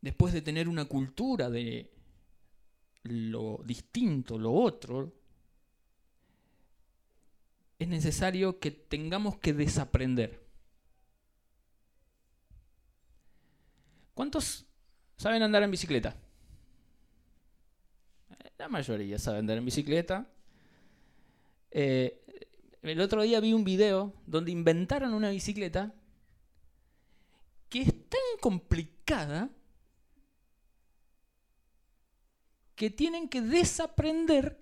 después 0.00 0.32
de 0.32 0.42
tener 0.42 0.68
una 0.68 0.84
cultura 0.84 1.50
de 1.50 1.92
lo 3.02 3.64
distinto, 3.64 4.38
lo 4.38 4.52
otro, 4.52 5.17
es 7.78 7.88
necesario 7.88 8.58
que 8.58 8.70
tengamos 8.70 9.38
que 9.38 9.52
desaprender. 9.52 10.44
¿Cuántos 14.14 14.66
saben 15.16 15.42
andar 15.42 15.62
en 15.62 15.70
bicicleta? 15.70 16.16
La 18.58 18.68
mayoría 18.68 19.18
sabe 19.18 19.38
andar 19.38 19.58
en 19.58 19.64
bicicleta. 19.64 20.26
Eh, 21.70 22.24
el 22.82 23.00
otro 23.00 23.22
día 23.22 23.38
vi 23.38 23.52
un 23.52 23.62
video 23.62 24.12
donde 24.26 24.50
inventaron 24.50 25.14
una 25.14 25.30
bicicleta 25.30 25.94
que 27.68 27.82
es 27.82 28.08
tan 28.08 28.20
complicada 28.40 29.50
que 32.74 32.90
tienen 32.90 33.28
que 33.28 33.40
desaprender 33.40 34.60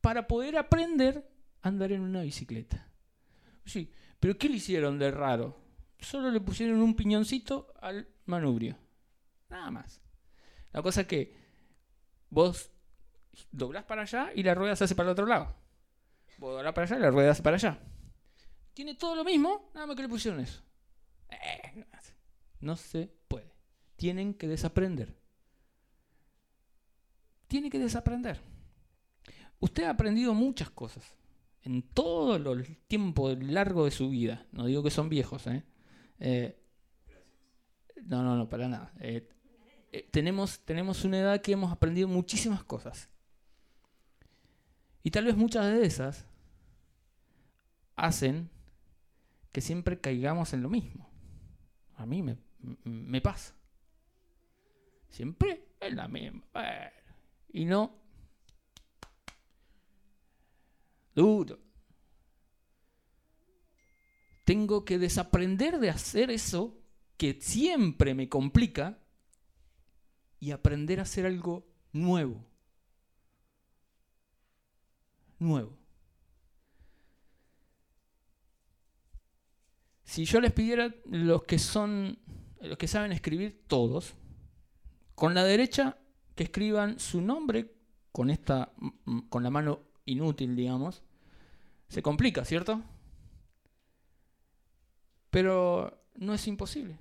para 0.00 0.28
poder 0.28 0.58
aprender 0.58 1.28
andar 1.66 1.92
en 1.92 2.00
una 2.02 2.22
bicicleta. 2.22 2.88
Sí, 3.64 3.92
pero 4.20 4.38
¿qué 4.38 4.48
le 4.48 4.56
hicieron 4.56 4.98
de 4.98 5.10
raro? 5.10 5.56
Solo 5.98 6.30
le 6.30 6.40
pusieron 6.40 6.80
un 6.80 6.94
piñoncito 6.94 7.72
al 7.80 8.08
manubrio. 8.26 8.78
Nada 9.48 9.70
más. 9.70 10.00
La 10.72 10.82
cosa 10.82 11.02
es 11.02 11.06
que 11.06 11.34
vos 12.30 12.70
doblás 13.50 13.84
para 13.84 14.02
allá 14.02 14.30
y 14.34 14.42
la 14.42 14.54
rueda 14.54 14.76
se 14.76 14.84
hace 14.84 14.94
para 14.94 15.08
el 15.08 15.12
otro 15.12 15.26
lado. 15.26 15.54
Vos 16.38 16.54
doblás 16.54 16.74
para 16.74 16.86
allá 16.86 16.96
y 16.96 17.00
la 17.00 17.10
rueda 17.10 17.28
se 17.28 17.32
hace 17.32 17.42
para 17.42 17.56
allá. 17.56 17.78
Tiene 18.74 18.94
todo 18.94 19.16
lo 19.16 19.24
mismo, 19.24 19.70
nada 19.74 19.86
más 19.86 19.96
que 19.96 20.02
le 20.02 20.08
pusieron 20.08 20.40
eso. 20.40 20.62
Eh, 21.30 21.84
no 22.60 22.76
se 22.76 23.10
puede. 23.26 23.52
Tienen 23.96 24.34
que 24.34 24.46
desaprender. 24.46 25.16
Tiene 27.48 27.70
que 27.70 27.78
desaprender. 27.78 28.40
Usted 29.58 29.84
ha 29.84 29.90
aprendido 29.90 30.34
muchas 30.34 30.68
cosas 30.70 31.16
en 31.66 31.82
todo 31.82 32.36
el 32.36 32.76
tiempo 32.86 33.28
largo 33.30 33.84
de 33.84 33.90
su 33.90 34.08
vida. 34.08 34.46
No 34.52 34.66
digo 34.66 34.84
que 34.84 34.90
son 34.90 35.08
viejos, 35.08 35.48
¿eh? 35.48 35.64
eh 36.20 36.62
no, 38.04 38.22
no, 38.22 38.36
no, 38.36 38.48
para 38.48 38.68
nada. 38.68 38.92
Eh, 39.00 39.28
tenemos, 40.12 40.60
tenemos 40.60 41.04
una 41.04 41.18
edad 41.18 41.42
que 41.42 41.52
hemos 41.52 41.72
aprendido 41.72 42.06
muchísimas 42.06 42.62
cosas. 42.62 43.10
Y 45.02 45.10
tal 45.10 45.24
vez 45.24 45.36
muchas 45.36 45.66
de 45.66 45.84
esas 45.84 46.26
hacen 47.96 48.48
que 49.50 49.60
siempre 49.60 50.00
caigamos 50.00 50.52
en 50.52 50.62
lo 50.62 50.70
mismo. 50.70 51.10
A 51.96 52.06
mí 52.06 52.22
me, 52.22 53.20
pasa. 53.20 53.56
Siempre 55.08 55.66
es 55.80 55.94
la 55.94 56.06
misma. 56.06 56.44
Y 57.52 57.64
no. 57.64 58.05
Tengo 64.44 64.84
que 64.84 64.98
desaprender 64.98 65.78
de 65.78 65.90
hacer 65.90 66.30
eso 66.30 66.78
que 67.16 67.38
siempre 67.40 68.14
me 68.14 68.28
complica 68.28 68.98
y 70.38 70.50
aprender 70.52 71.00
a 71.00 71.02
hacer 71.02 71.26
algo 71.26 71.66
nuevo 71.92 72.46
nuevo. 75.38 75.76
Si 80.04 80.24
yo 80.24 80.40
les 80.40 80.52
pidiera 80.52 80.94
los 81.06 81.42
que 81.44 81.58
son, 81.58 82.18
los 82.60 82.78
que 82.78 82.88
saben 82.88 83.12
escribir 83.12 83.64
todos, 83.66 84.14
con 85.14 85.34
la 85.34 85.44
derecha 85.44 85.98
que 86.34 86.44
escriban 86.44 86.98
su 86.98 87.20
nombre 87.20 87.74
con 88.12 88.30
esta, 88.30 88.72
con 89.28 89.42
la 89.42 89.50
mano 89.50 89.80
inútil, 90.06 90.56
digamos, 90.56 91.02
se 91.88 92.02
complica, 92.02 92.44
¿cierto? 92.44 92.82
Pero 95.30 96.02
no 96.14 96.32
es 96.32 96.46
imposible. 96.46 96.98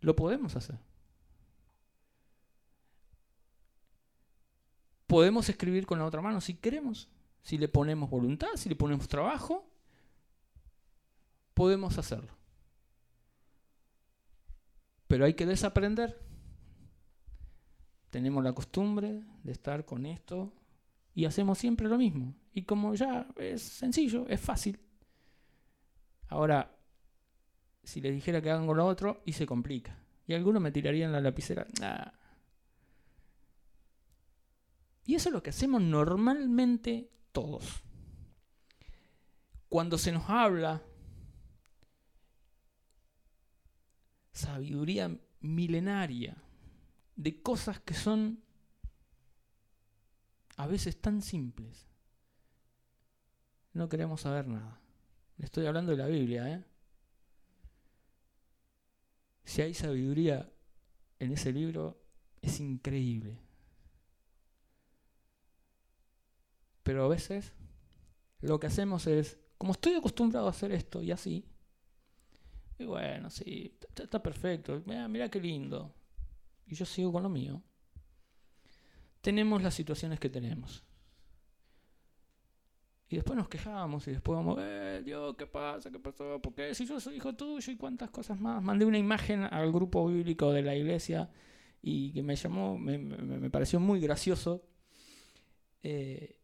Lo 0.00 0.14
podemos 0.14 0.54
hacer. 0.56 0.78
Podemos 5.06 5.48
escribir 5.48 5.86
con 5.86 5.98
la 5.98 6.04
otra 6.04 6.20
mano 6.20 6.40
si 6.40 6.54
queremos, 6.54 7.08
si 7.42 7.58
le 7.58 7.68
ponemos 7.68 8.10
voluntad, 8.10 8.48
si 8.56 8.68
le 8.68 8.76
ponemos 8.76 9.08
trabajo, 9.08 9.64
podemos 11.54 11.96
hacerlo. 11.96 12.36
Pero 15.06 15.24
hay 15.24 15.34
que 15.34 15.46
desaprender. 15.46 16.20
Tenemos 18.10 18.42
la 18.42 18.52
costumbre 18.52 19.22
de 19.44 19.52
estar 19.52 19.84
con 19.84 20.06
esto 20.06 20.52
y 21.16 21.24
hacemos 21.24 21.56
siempre 21.56 21.88
lo 21.88 21.96
mismo. 21.96 22.36
Y 22.52 22.64
como 22.64 22.94
ya 22.94 23.26
es 23.36 23.62
sencillo, 23.62 24.28
es 24.28 24.38
fácil. 24.38 24.78
Ahora, 26.28 26.76
si 27.82 28.02
les 28.02 28.12
dijera 28.12 28.42
que 28.42 28.50
hagan 28.50 28.66
con 28.66 28.76
lo 28.76 28.86
otro, 28.86 29.22
y 29.24 29.32
se 29.32 29.46
complica. 29.46 29.98
Y 30.26 30.34
algunos 30.34 30.60
me 30.60 30.70
tirarían 30.70 31.12
la 31.12 31.22
lapicera. 31.22 31.66
Y 35.06 35.14
eso 35.14 35.30
es 35.30 35.32
lo 35.32 35.42
que 35.42 35.50
hacemos 35.50 35.80
normalmente 35.80 37.10
todos. 37.32 37.82
Cuando 39.70 39.96
se 39.96 40.12
nos 40.12 40.28
habla 40.28 40.82
sabiduría 44.32 45.18
milenaria 45.40 46.36
de 47.14 47.40
cosas 47.40 47.80
que 47.80 47.94
son 47.94 48.42
a 50.56 50.66
veces 50.66 51.00
tan 51.00 51.22
simples, 51.22 51.86
no 53.72 53.88
queremos 53.88 54.22
saber 54.22 54.46
nada. 54.48 54.80
Estoy 55.38 55.66
hablando 55.66 55.92
de 55.92 55.98
la 55.98 56.06
Biblia, 56.06 56.50
¿eh? 56.50 56.64
Si 59.44 59.62
hay 59.62 59.74
sabiduría 59.74 60.50
en 61.18 61.32
ese 61.32 61.52
libro, 61.52 62.02
es 62.40 62.58
increíble. 62.58 63.38
Pero 66.82 67.04
a 67.04 67.08
veces 67.08 67.52
lo 68.40 68.58
que 68.58 68.66
hacemos 68.66 69.06
es, 69.06 69.38
como 69.58 69.72
estoy 69.72 69.94
acostumbrado 69.94 70.46
a 70.46 70.50
hacer 70.50 70.72
esto 70.72 71.02
y 71.02 71.12
así, 71.12 71.44
y 72.78 72.84
bueno, 72.84 73.30
sí, 73.30 73.78
está, 73.94 74.22
perfecto, 74.22 74.82
mira, 74.86 75.08
mira 75.08 75.30
qué 75.30 75.40
lindo. 75.40 75.94
Y 76.66 76.74
yo 76.74 76.84
sigo 76.84 77.12
con 77.12 77.22
lo 77.22 77.28
mío. 77.28 77.62
Tenemos 79.20 79.62
las 79.62 79.74
situaciones 79.74 80.20
que 80.20 80.28
tenemos. 80.28 80.84
Y 83.08 83.16
después 83.16 83.36
nos 83.36 83.48
quejamos 83.48 84.06
y 84.08 84.12
después 84.12 84.36
vamos, 84.36 84.58
eh, 84.60 85.00
Dios, 85.04 85.36
¿qué 85.36 85.46
pasa? 85.46 85.90
¿Qué 85.90 85.98
pasó? 86.00 86.40
¿Por 86.42 86.54
qué? 86.54 86.74
Si 86.74 86.86
yo 86.86 86.98
soy 86.98 87.16
hijo 87.16 87.34
tuyo 87.34 87.72
y 87.72 87.76
cuántas 87.76 88.10
cosas 88.10 88.40
más. 88.40 88.62
Mandé 88.62 88.84
una 88.84 88.98
imagen 88.98 89.44
al 89.44 89.70
grupo 89.70 90.06
bíblico 90.08 90.52
de 90.52 90.62
la 90.62 90.74
iglesia 90.74 91.30
y 91.82 92.12
que 92.12 92.22
me 92.22 92.34
llamó, 92.34 92.76
me, 92.76 92.98
me, 92.98 93.48
pareció 93.48 93.78
muy 93.78 94.00
gracioso. 94.00 94.64
Eh, 95.82 96.36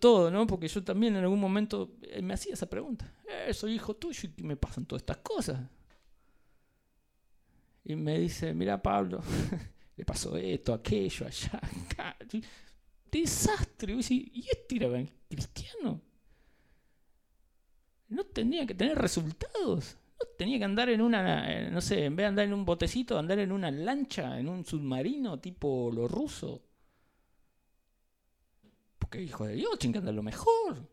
todo, 0.00 0.30
¿no? 0.30 0.46
Porque 0.46 0.68
yo 0.68 0.82
también 0.84 1.16
en 1.16 1.22
algún 1.22 1.40
momento 1.40 1.96
eh, 2.02 2.22
me 2.22 2.34
hacía 2.34 2.54
esa 2.54 2.68
pregunta. 2.68 3.12
Eh, 3.26 3.52
soy 3.54 3.74
hijo 3.74 3.96
tuyo 3.96 4.28
y 4.36 4.42
me 4.42 4.56
pasan 4.56 4.86
todas 4.86 5.02
estas 5.02 5.18
cosas. 5.18 5.60
Y 7.84 7.96
me 7.96 8.18
dice, 8.18 8.52
mira 8.54 8.82
Pablo, 8.82 9.22
le 9.98 10.04
pasó 10.04 10.36
esto, 10.36 10.72
aquello, 10.72 11.26
allá, 11.26 11.60
desastre. 13.10 13.94
Y 14.08 14.46
este 14.48 14.76
era 14.76 15.04
cristiano. 15.28 16.00
No 18.08 18.24
tenía 18.24 18.64
que 18.64 18.74
tener 18.74 18.96
resultados. 18.96 19.96
No 20.20 20.26
tenía 20.38 20.58
que 20.58 20.64
andar 20.64 20.88
en 20.88 21.00
una, 21.00 21.52
eh, 21.52 21.70
no 21.70 21.80
sé, 21.80 22.04
en 22.04 22.14
vez 22.14 22.24
de 22.24 22.28
andar 22.28 22.44
en 22.44 22.54
un 22.54 22.64
botecito, 22.64 23.18
andar 23.18 23.40
en 23.40 23.50
una 23.50 23.72
lancha, 23.72 24.38
en 24.38 24.48
un 24.48 24.64
submarino 24.64 25.40
tipo 25.40 25.90
lo 25.92 26.06
ruso. 26.06 26.62
Porque 29.00 29.20
hijo 29.20 29.46
de 29.46 29.54
Dios, 29.54 29.78
tiene 29.80 29.94
que 29.94 29.98
andar 29.98 30.14
lo 30.14 30.22
mejor. 30.22 30.88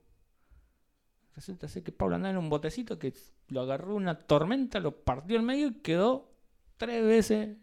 Resulta 1.36 1.68
ser 1.68 1.84
que 1.84 1.92
Pablo 1.92 2.16
andaba 2.16 2.32
en 2.32 2.40
un 2.40 2.50
botecito 2.50 2.98
que 2.98 3.14
lo 3.50 3.62
agarró 3.62 3.96
una 3.96 4.18
tormenta, 4.18 4.80
lo 4.80 5.04
partió 5.04 5.38
en 5.38 5.46
medio 5.46 5.68
y 5.68 5.76
quedó 5.76 6.32
tres 6.78 7.04
veces 7.04 7.58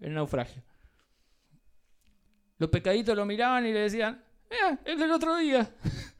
en 0.00 0.14
naufragio. 0.14 0.62
Los 2.58 2.70
pecaditos 2.70 3.16
lo 3.16 3.24
miraban 3.26 3.66
y 3.66 3.72
le 3.72 3.80
decían, 3.80 4.22
eh, 4.50 4.78
es 4.84 4.98
del 4.98 5.10
otro 5.10 5.36
día. 5.36 5.74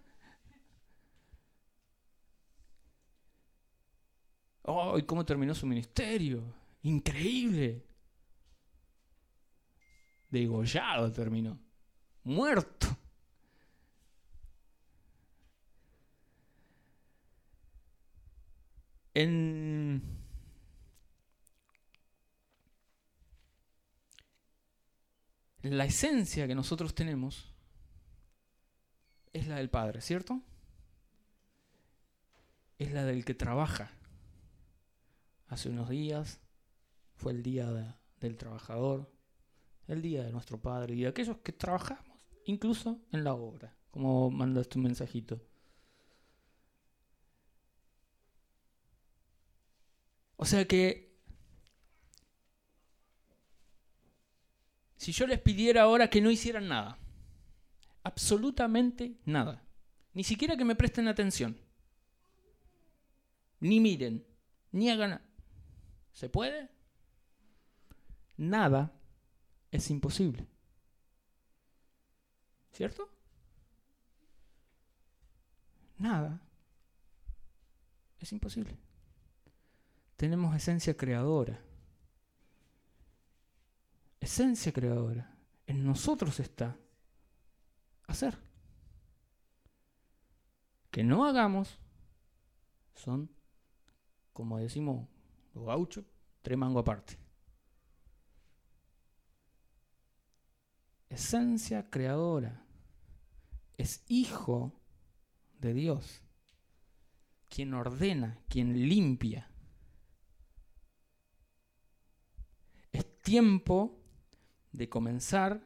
oh, 4.63 4.99
¿y 4.99 5.03
cómo 5.03 5.25
terminó 5.25 5.55
su 5.55 5.67
ministerio? 5.67 6.43
Increíble. 6.83 7.83
Degollado 10.29 11.13
terminó. 11.13 11.59
Muerto. 12.25 12.89
En 19.15 19.64
la 25.71 25.87
esencia 25.87 26.47
que 26.47 26.55
nosotros 26.55 26.95
tenemos 26.95 27.53
es 29.33 29.49
la 29.49 29.57
del 29.57 29.71
Padre, 29.71 30.01
¿cierto? 30.01 30.43
Es 32.79 32.93
la 32.93 33.05
del 33.05 33.25
que 33.25 33.35
trabaja. 33.35 33.91
Hace 35.49 35.71
unos 35.71 35.89
días 35.89 36.41
fue 37.17 37.33
el 37.33 37.43
día 37.43 37.97
del 38.21 38.37
trabajador, 38.37 39.11
el 39.87 40.03
día 40.03 40.23
de 40.23 40.33
nuestro 40.33 40.61
Padre 40.61 40.95
y 40.95 41.03
de 41.03 41.09
aquellos 41.09 41.39
que 41.39 41.53
trabajamos, 41.53 42.19
incluso 42.45 43.01
en 43.13 43.25
la 43.25 43.35
obra, 43.35 43.75
como 43.91 44.31
mandaste 44.31 44.75
tu 44.75 44.79
mensajito. 44.79 45.41
O 50.37 50.45
sea 50.45 50.67
que 50.67 51.14
Si 55.05 55.13
yo 55.13 55.27
les 55.27 55.39
pidiera 55.39 55.83
ahora 55.83 56.09
que 56.09 56.23
no 56.23 56.31
hicieran 56.31 56.67
nada, 56.67 56.97
absolutamente 58.05 59.19
nada, 59.27 59.63
ni 60.15 60.25
siquiera 60.25 60.57
que 60.57 60.65
me 60.65 60.77
presten 60.77 61.09
atención, 61.09 61.59
ni 63.61 63.81
miren, 63.81 64.25
ni 64.73 64.89
hagan... 64.89 65.21
¿Se 66.15 66.31
puede? 66.31 66.71
Nada 68.39 68.95
es 69.71 69.91
imposible. 69.91 70.47
¿Cierto? 72.73 73.07
Nada 75.99 76.41
es 78.21 78.33
imposible. 78.33 78.79
Tenemos 80.17 80.57
esencia 80.57 80.97
creadora 80.97 81.61
esencia 84.25 84.73
creadora. 84.73 85.37
En 85.67 85.85
nosotros 85.85 86.41
está 86.41 86.77
hacer. 88.07 88.39
Que 90.91 91.05
no 91.05 91.25
hagamos 91.27 91.79
son, 92.95 93.31
como 94.33 94.59
decimos 94.59 95.09
los 95.55 95.67
gauchos, 95.67 96.05
tres 96.43 96.57
mangos 96.57 96.83
aparte. 96.83 97.19
Esencia 101.09 101.91
creadora. 101.91 102.65
Es 103.77 104.05
hijo 104.09 104.81
de 105.59 105.75
Dios. 105.75 106.23
Quien 107.49 107.75
ordena, 107.75 108.39
quien 108.49 108.89
limpia. 108.89 109.51
Es 112.93 113.21
tiempo 113.23 114.04
de 114.75 114.89
comenzar 114.89 115.63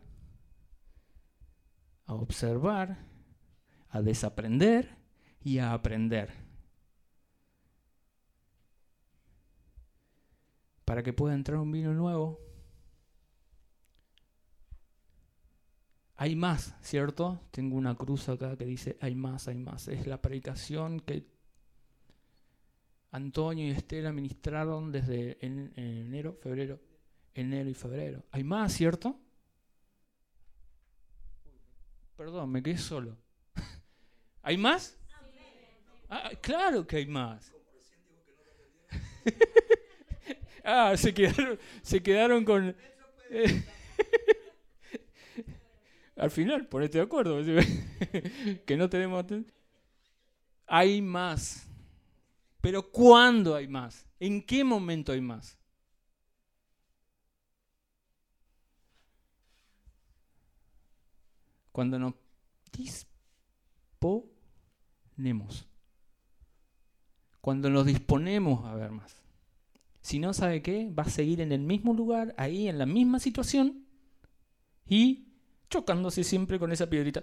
a 2.05 2.15
observar, 2.15 2.99
a 3.89 4.03
desaprender 4.03 4.97
y 5.43 5.59
a 5.59 5.73
aprender. 5.73 6.31
Para 10.85 11.03
que 11.03 11.13
pueda 11.13 11.35
entrar 11.35 11.59
un 11.59 11.73
vino 11.73 11.93
nuevo. 11.93 12.39
Hay 16.17 16.37
más, 16.37 16.75
¿cierto? 16.83 17.41
Tengo 17.51 17.77
una 17.77 17.95
cruz 17.95 18.29
acá 18.29 18.57
que 18.57 18.65
dice 18.65 18.99
hay 19.01 19.15
más, 19.15 19.49
hay 19.49 19.59
más. 19.59 19.89
Es 19.89 20.07
la 20.07 20.21
predicación 20.21 21.01
que 21.01 21.27
Antonio 23.11 23.67
y 23.67 23.71
Estela 23.71 24.13
ministraron 24.13 24.93
desde 24.93 25.39
enero, 25.41 26.37
febrero, 26.43 26.81
enero 27.41 27.71
y 27.71 27.75
febrero. 27.75 28.25
Hay 28.31 28.45
más, 28.45 28.73
¿cierto? 28.73 29.19
Perdón, 32.17 32.51
me 32.51 32.63
quedé 32.63 32.79
solo. 32.79 33.17
¿Hay 34.43 34.57
más? 34.57 34.97
Ah, 36.09 36.31
claro 36.41 36.87
que 36.87 36.97
hay 36.97 37.07
más. 37.07 37.53
ah, 40.65 40.97
se 40.97 41.13
quedaron, 41.13 41.59
se 41.83 42.03
quedaron 42.03 42.45
con... 42.45 42.75
al 46.17 46.31
final, 46.31 46.67
ponete 46.67 46.99
de 46.99 47.05
acuerdo. 47.05 47.39
que 48.67 48.77
no 48.77 48.89
tenemos... 48.89 49.25
Hay 50.67 51.03
más. 51.03 51.69
Pero 52.61 52.91
¿cuándo 52.91 53.55
hay 53.55 53.69
más? 53.69 54.07
¿En 54.19 54.43
qué 54.43 54.65
momento 54.65 55.13
hay 55.13 55.21
más? 55.21 55.58
Cuando 61.79 61.95
nos 62.01 62.15
disponemos. 62.73 65.69
Cuando 67.41 67.71
nos 67.71 67.87
disponemos 67.87 68.65
a 68.65 68.75
ver 68.75 68.91
más. 68.91 69.23
Si 70.01 70.19
no 70.19 70.35
sabe 70.35 70.61
qué, 70.61 70.91
va 70.91 71.05
a 71.05 71.09
seguir 71.09 71.41
en 71.41 71.53
el 71.53 71.61
mismo 71.61 71.95
lugar, 71.95 72.35
ahí 72.37 72.67
en 72.67 72.79
la 72.79 72.87
misma 72.87 73.21
situación 73.21 73.87
y 74.89 75.29
chocándose 75.71 76.25
siempre 76.25 76.59
con 76.59 76.73
esa 76.73 76.91
piedrita. 76.91 77.23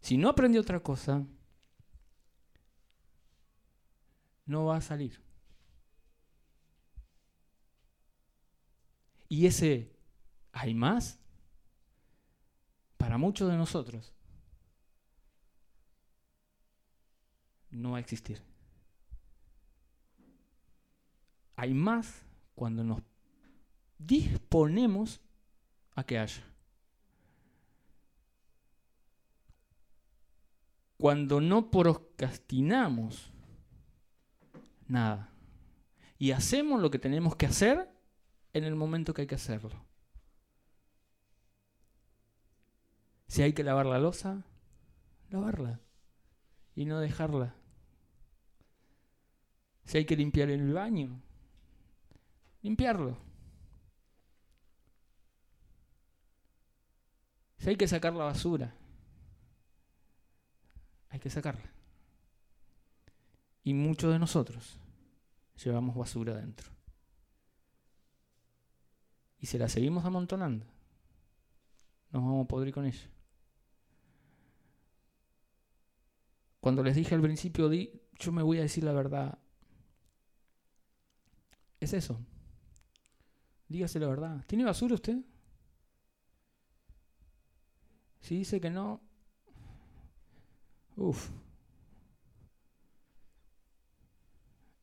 Si 0.00 0.16
no 0.16 0.30
aprende 0.30 0.58
otra 0.58 0.80
cosa, 0.80 1.26
no 4.46 4.64
va 4.64 4.78
a 4.78 4.80
salir. 4.80 5.27
Y 9.28 9.46
ese 9.46 9.92
¿hay 10.52 10.74
más? 10.74 11.18
Para 12.96 13.18
muchos 13.18 13.50
de 13.50 13.56
nosotros 13.56 14.12
no 17.70 17.92
va 17.92 17.98
a 17.98 18.00
existir. 18.00 18.42
Hay 21.56 21.74
más 21.74 22.24
cuando 22.54 22.82
nos 22.82 23.02
disponemos 23.98 25.20
a 25.94 26.04
que 26.04 26.18
haya. 26.18 26.44
Cuando 30.96 31.40
no 31.40 31.70
procrastinamos 31.70 33.32
nada 34.88 35.30
y 36.18 36.32
hacemos 36.32 36.80
lo 36.80 36.90
que 36.90 36.98
tenemos 36.98 37.36
que 37.36 37.46
hacer 37.46 37.97
en 38.58 38.64
el 38.64 38.76
momento 38.76 39.14
que 39.14 39.22
hay 39.22 39.26
que 39.26 39.34
hacerlo. 39.36 39.84
Si 43.28 43.42
hay 43.42 43.52
que 43.52 43.64
lavar 43.64 43.86
la 43.86 43.98
losa, 43.98 44.44
lavarla 45.30 45.80
y 46.74 46.84
no 46.84 46.98
dejarla. 47.00 47.54
Si 49.84 49.98
hay 49.98 50.04
que 50.04 50.16
limpiar 50.16 50.50
el 50.50 50.72
baño, 50.72 51.20
limpiarlo. 52.62 53.16
Si 57.58 57.68
hay 57.70 57.76
que 57.76 57.88
sacar 57.88 58.12
la 58.14 58.24
basura, 58.24 58.74
hay 61.10 61.18
que 61.18 61.30
sacarla. 61.30 61.70
Y 63.64 63.74
muchos 63.74 64.12
de 64.12 64.18
nosotros 64.18 64.78
llevamos 65.62 65.96
basura 65.96 66.34
dentro. 66.36 66.77
Y 69.40 69.46
si 69.46 69.58
la 69.58 69.68
seguimos 69.68 70.04
amontonando, 70.04 70.66
nos 72.10 72.22
vamos 72.22 72.44
a 72.44 72.48
podrir 72.48 72.74
con 72.74 72.86
ella. 72.86 73.10
Cuando 76.60 76.82
les 76.82 76.96
dije 76.96 77.14
al 77.14 77.22
principio, 77.22 77.68
di, 77.68 77.92
yo 78.18 78.32
me 78.32 78.42
voy 78.42 78.58
a 78.58 78.62
decir 78.62 78.84
la 78.84 78.92
verdad, 78.92 79.38
es 81.80 81.92
eso. 81.92 82.18
Dígase 83.68 84.00
la 84.00 84.08
verdad. 84.08 84.44
¿Tiene 84.46 84.64
basura 84.64 84.94
usted? 84.94 85.18
Si 88.20 88.36
dice 88.36 88.60
que 88.60 88.70
no, 88.70 89.00
uff, 90.96 91.30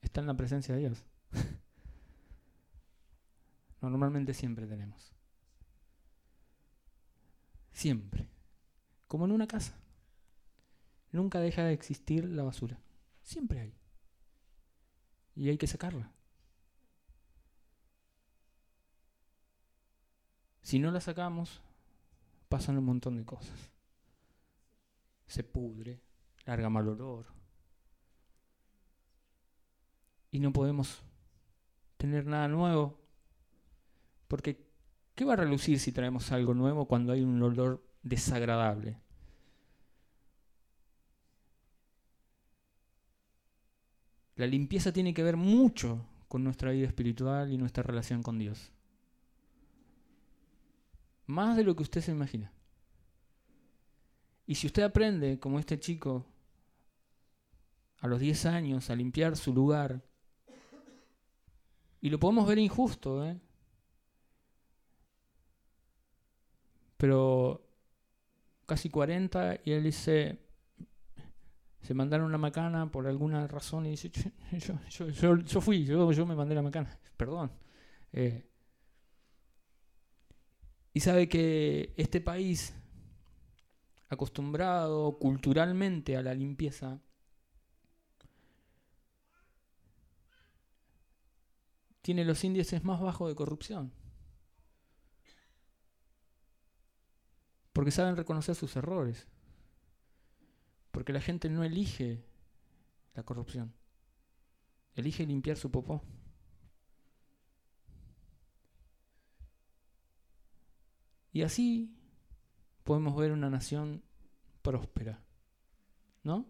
está 0.02 0.22
en 0.22 0.28
la 0.28 0.38
presencia 0.38 0.74
de 0.74 0.82
Dios. 0.82 1.04
Normalmente 3.89 4.34
siempre 4.34 4.65
tenemos. 4.65 5.13
Siempre. 7.71 8.28
Como 9.08 9.26
en 9.26 9.32
una 9.32 9.48
casa. 9.48 9.78
Nunca 11.12 11.39
deja 11.39 11.63
de 11.63 11.74
existir 11.74 12.26
la 12.26 12.43
basura. 12.43 12.80
Siempre 13.21 13.60
hay. 13.60 13.78
Y 15.36 15.50
hay 15.50 15.58
que 15.58 15.67
sacarla. 15.67 16.12
Si 20.62 20.80
no 20.80 20.89
la 20.89 21.00
sacamos, 21.00 21.62
pasan 22.50 22.80
un 22.80 22.86
montón 22.86 23.17
de 23.17 23.24
cosas. 23.24 23.69
Se 25.28 25.43
pudre, 25.43 26.02
larga 26.45 26.69
mal 26.69 26.88
olor. 26.88 27.28
Y 30.32 30.39
no 30.39 30.52
podemos 30.52 31.04
tener 31.98 32.26
nada 32.26 32.48
nuevo. 32.48 33.05
Porque, 34.28 34.66
¿qué 35.16 35.26
va 35.26 35.34
a 35.34 35.38
relucir 35.38 35.80
si 35.80 35.92
traemos 35.92 36.32
algo 36.32 36.54
nuevo 36.54 36.88
cuando 36.88 37.14
hay 37.14 37.22
un 37.22 37.42
olor 37.42 37.84
desagradable? 38.04 39.00
La 44.36 44.48
limpieza 44.48 44.92
tiene 44.92 45.14
que 45.14 45.24
ver 45.24 45.38
mucho 45.38 46.06
con 46.28 46.44
nuestra 46.44 46.72
vida 46.72 46.88
espiritual 46.88 47.52
y 47.52 47.58
nuestra 47.58 47.84
relación 47.84 48.22
con 48.22 48.38
Dios. 48.38 48.72
Más 51.28 51.56
de 51.56 51.64
lo 51.64 51.76
que 51.76 51.84
usted 51.84 52.02
se 52.02 52.12
imagina. 52.12 52.52
Y 54.46 54.56
si 54.56 54.68
usted 54.68 54.84
aprende, 54.84 55.40
como 55.40 55.60
este 55.60 55.80
chico, 55.80 56.26
a 58.00 58.08
los 58.08 58.20
10 58.20 58.46
años, 58.46 58.90
a 58.90 58.96
limpiar 58.96 59.36
su 59.38 59.54
lugar, 59.54 60.04
y 62.02 62.10
lo 62.10 62.20
podemos 62.20 62.48
ver 62.48 62.60
injusto, 62.60 63.26
¿eh? 63.26 63.40
Pero 67.06 67.62
casi 68.65 68.89
40 68.89 69.60
y 69.63 69.74
él 69.74 69.84
dice, 69.84 70.39
se 71.84 71.94
mandaron 71.94 72.26
una 72.26 72.39
macana 72.39 72.91
por 72.91 73.06
alguna 73.06 73.46
razón 73.46 73.86
y 73.86 73.91
dice, 73.91 74.12
yo, 74.58 75.62
fui, 75.62 75.86
yo, 75.86 76.26
me 76.26 76.36
mandé 76.36 76.56
la 76.56 76.63
macana, 76.63 76.98
perdón. 77.15 77.52
Eh, 78.12 78.50
y 80.94 81.00
sabe 81.00 81.30
que 81.30 81.94
este 81.96 82.22
país, 82.22 82.74
acostumbrado 84.10 85.20
culturalmente 85.20 86.18
a 86.18 86.24
la 86.24 86.34
limpieza, 86.34 87.04
tiene 92.02 92.26
los 92.26 92.44
índices 92.44 92.84
más 92.84 93.00
bajos 93.00 93.30
de 93.30 93.36
corrupción. 93.36 93.94
Porque 97.86 97.98
saben 97.98 98.17
reconocer 98.17 98.56
sus 98.56 98.76
errores. 98.78 99.28
Porque 100.89 101.13
la 101.13 101.21
gente 101.21 101.52
no 101.52 101.63
elige 101.63 102.26
la 103.13 103.21
corrupción. 103.21 103.76
Elige 104.95 105.24
limpiar 105.24 105.56
su 105.56 105.69
popó. 105.69 106.02
Y 111.32 111.43
así 111.43 111.95
podemos 112.84 113.15
ver 113.15 113.32
una 113.32 113.52
nación 113.52 114.02
próspera, 114.63 115.24
¿no? 116.24 116.48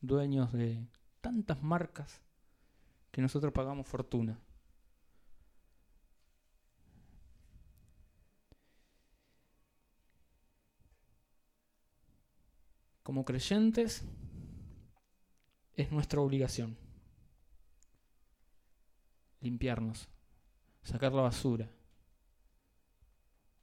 Dueños 0.00 0.52
de 0.52 0.84
tantas 1.20 1.62
marcas 1.62 2.22
que 3.12 3.22
nosotros 3.22 3.52
pagamos 3.52 3.86
fortuna. 3.86 4.36
Como 13.08 13.24
creyentes, 13.24 14.04
es 15.76 15.90
nuestra 15.90 16.20
obligación 16.20 16.76
limpiarnos, 19.40 20.10
sacar 20.82 21.14
la 21.14 21.22
basura, 21.22 21.70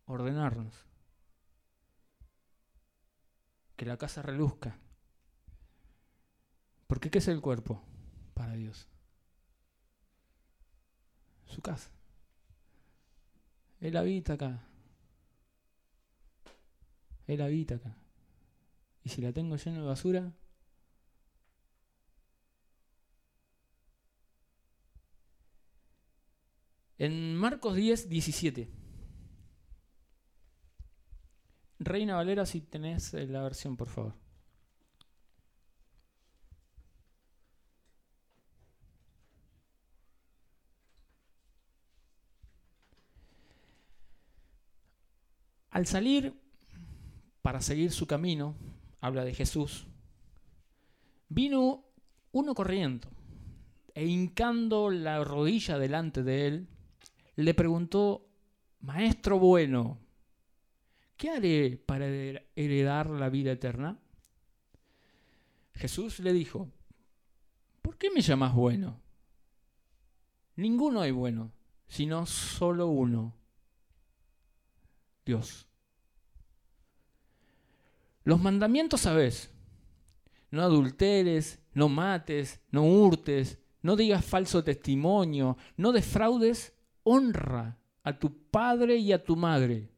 ordenarnos, 0.08 0.74
que 3.76 3.86
la 3.86 3.98
casa 3.98 4.24
reluzca. 4.24 4.80
Porque 6.88 7.12
¿qué 7.12 7.20
es 7.20 7.28
el 7.28 7.40
cuerpo 7.40 7.84
para 8.34 8.54
Dios? 8.54 8.88
Su 11.46 11.62
casa. 11.62 11.92
Él 13.80 13.96
habita 13.96 14.34
acá. 14.34 14.68
Él 17.28 17.42
habita 17.44 17.76
acá. 17.76 17.96
Y 19.06 19.10
si 19.10 19.22
la 19.22 19.32
tengo 19.32 19.56
llena 19.56 19.80
de 19.80 19.86
basura, 19.86 20.34
en 26.98 27.36
Marcos 27.36 27.76
10, 27.76 28.10
17. 28.10 28.70
Reina 31.80 32.16
Valera, 32.16 32.46
si 32.46 32.62
tenés 32.62 33.14
eh, 33.14 33.28
la 33.28 33.44
versión, 33.44 33.78
por 33.78 33.90
favor. 33.90 34.16
Al 45.70 45.86
salir 45.86 46.34
para 47.42 47.62
seguir 47.62 47.92
su 47.92 48.08
camino, 48.08 48.56
habla 49.06 49.24
de 49.24 49.34
Jesús, 49.34 49.86
vino 51.30 51.86
uno 52.32 52.56
corriendo 52.56 53.08
e 53.94 54.06
hincando 54.06 54.90
la 54.90 55.24
rodilla 55.24 55.78
delante 55.78 56.24
de 56.24 56.48
él, 56.48 56.68
le 57.36 57.54
preguntó, 57.54 58.28
Maestro 58.82 59.38
bueno, 59.38 60.00
¿qué 61.18 61.30
haré 61.30 61.78
para 61.78 62.08
heredar 62.08 63.10
la 63.12 63.30
vida 63.30 63.52
eterna? 63.52 64.00
Jesús 65.76 66.20
le 66.20 66.34
dijo, 66.34 66.70
¿por 67.84 67.98
qué 67.98 68.10
me 68.10 68.22
llamas 68.22 68.56
bueno? 68.56 69.00
Ninguno 70.56 71.02
hay 71.02 71.12
bueno, 71.12 71.52
sino 71.88 72.26
solo 72.26 72.88
uno, 72.88 73.36
Dios. 75.26 75.68
Los 78.26 78.42
mandamientos 78.42 79.02
sabes, 79.02 79.52
no 80.50 80.64
adulteres, 80.64 81.60
no 81.74 81.90
mates, 81.90 82.60
no 82.72 82.84
hurtes, 82.84 83.60
no 83.84 83.96
digas 83.96 84.26
falso 84.26 84.64
testimonio, 84.64 85.58
no 85.78 85.92
defraudes, 85.92 86.74
honra 87.04 87.78
a 88.04 88.18
tu 88.18 88.50
padre 88.50 88.98
y 88.98 89.14
a 89.14 89.24
tu 89.24 89.36
madre. 89.36 89.92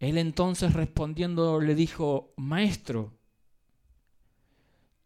Él 0.00 0.18
entonces 0.18 0.72
respondiendo 0.72 1.60
le 1.60 1.76
dijo, 1.76 2.34
Maestro, 2.36 3.16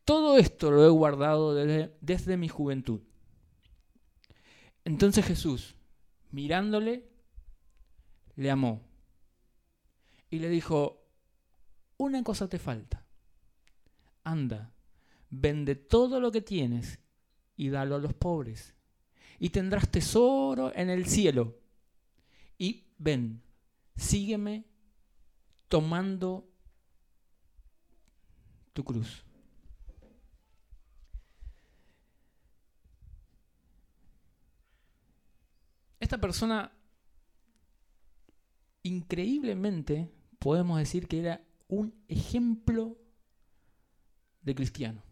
todo 0.06 0.38
esto 0.38 0.70
lo 0.70 0.86
he 0.86 0.88
guardado 0.88 1.54
desde, 1.54 1.94
desde 2.00 2.38
mi 2.38 2.48
juventud. 2.48 3.02
Entonces 4.86 5.26
Jesús, 5.26 5.76
mirándole, 6.30 7.06
le 8.36 8.50
amó 8.50 8.80
y 10.30 10.38
le 10.38 10.48
dijo, 10.48 10.99
una 12.00 12.24
cosa 12.24 12.48
te 12.48 12.58
falta. 12.58 13.04
Anda, 14.24 14.72
vende 15.28 15.74
todo 15.74 16.18
lo 16.18 16.32
que 16.32 16.40
tienes 16.40 16.98
y 17.56 17.68
dalo 17.68 17.96
a 17.96 17.98
los 17.98 18.14
pobres. 18.14 18.74
Y 19.38 19.50
tendrás 19.50 19.90
tesoro 19.90 20.72
en 20.74 20.88
el 20.88 21.04
cielo. 21.06 21.58
Y 22.56 22.86
ven, 22.96 23.42
sígueme 23.96 24.64
tomando 25.68 26.48
tu 28.72 28.82
cruz. 28.82 29.24
Esta 35.98 36.18
persona, 36.18 36.72
increíblemente, 38.82 40.10
podemos 40.38 40.78
decir 40.78 41.06
que 41.06 41.20
era 41.20 41.49
un 41.70 41.94
ejemplo 42.08 42.98
de 44.42 44.54
cristiano. 44.54 45.02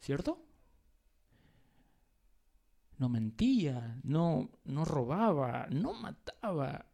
¿Cierto? 0.00 0.44
No 2.98 3.08
mentía, 3.08 4.00
no, 4.02 4.50
no 4.64 4.84
robaba, 4.84 5.66
no 5.70 5.94
mataba. 5.94 6.86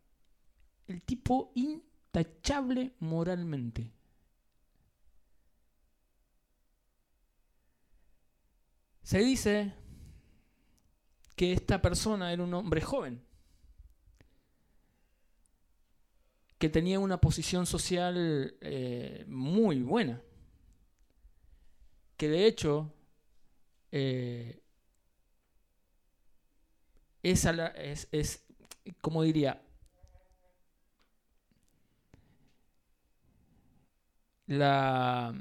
El 0.87 1.03
tipo 1.03 1.53
intachable 1.55 2.95
moralmente. 3.01 3.93
Se 9.03 9.19
dice 9.19 9.75
que 11.35 11.53
esta 11.53 11.83
persona 11.83 12.33
era 12.33 12.45
un 12.45 12.55
hombre 12.55 12.81
joven, 12.81 13.25
que 16.61 16.69
tenía 16.69 17.01
una 17.01 17.23
posición 17.23 17.65
social 17.65 18.55
eh, 18.61 19.25
muy 19.27 19.81
buena, 19.81 20.23
que 22.19 22.29
de 22.29 22.47
hecho 22.47 22.93
eh, 23.91 24.63
es, 27.23 28.09
es, 28.13 28.45
como 29.01 29.23
diría, 29.23 29.63
la, 34.47 35.35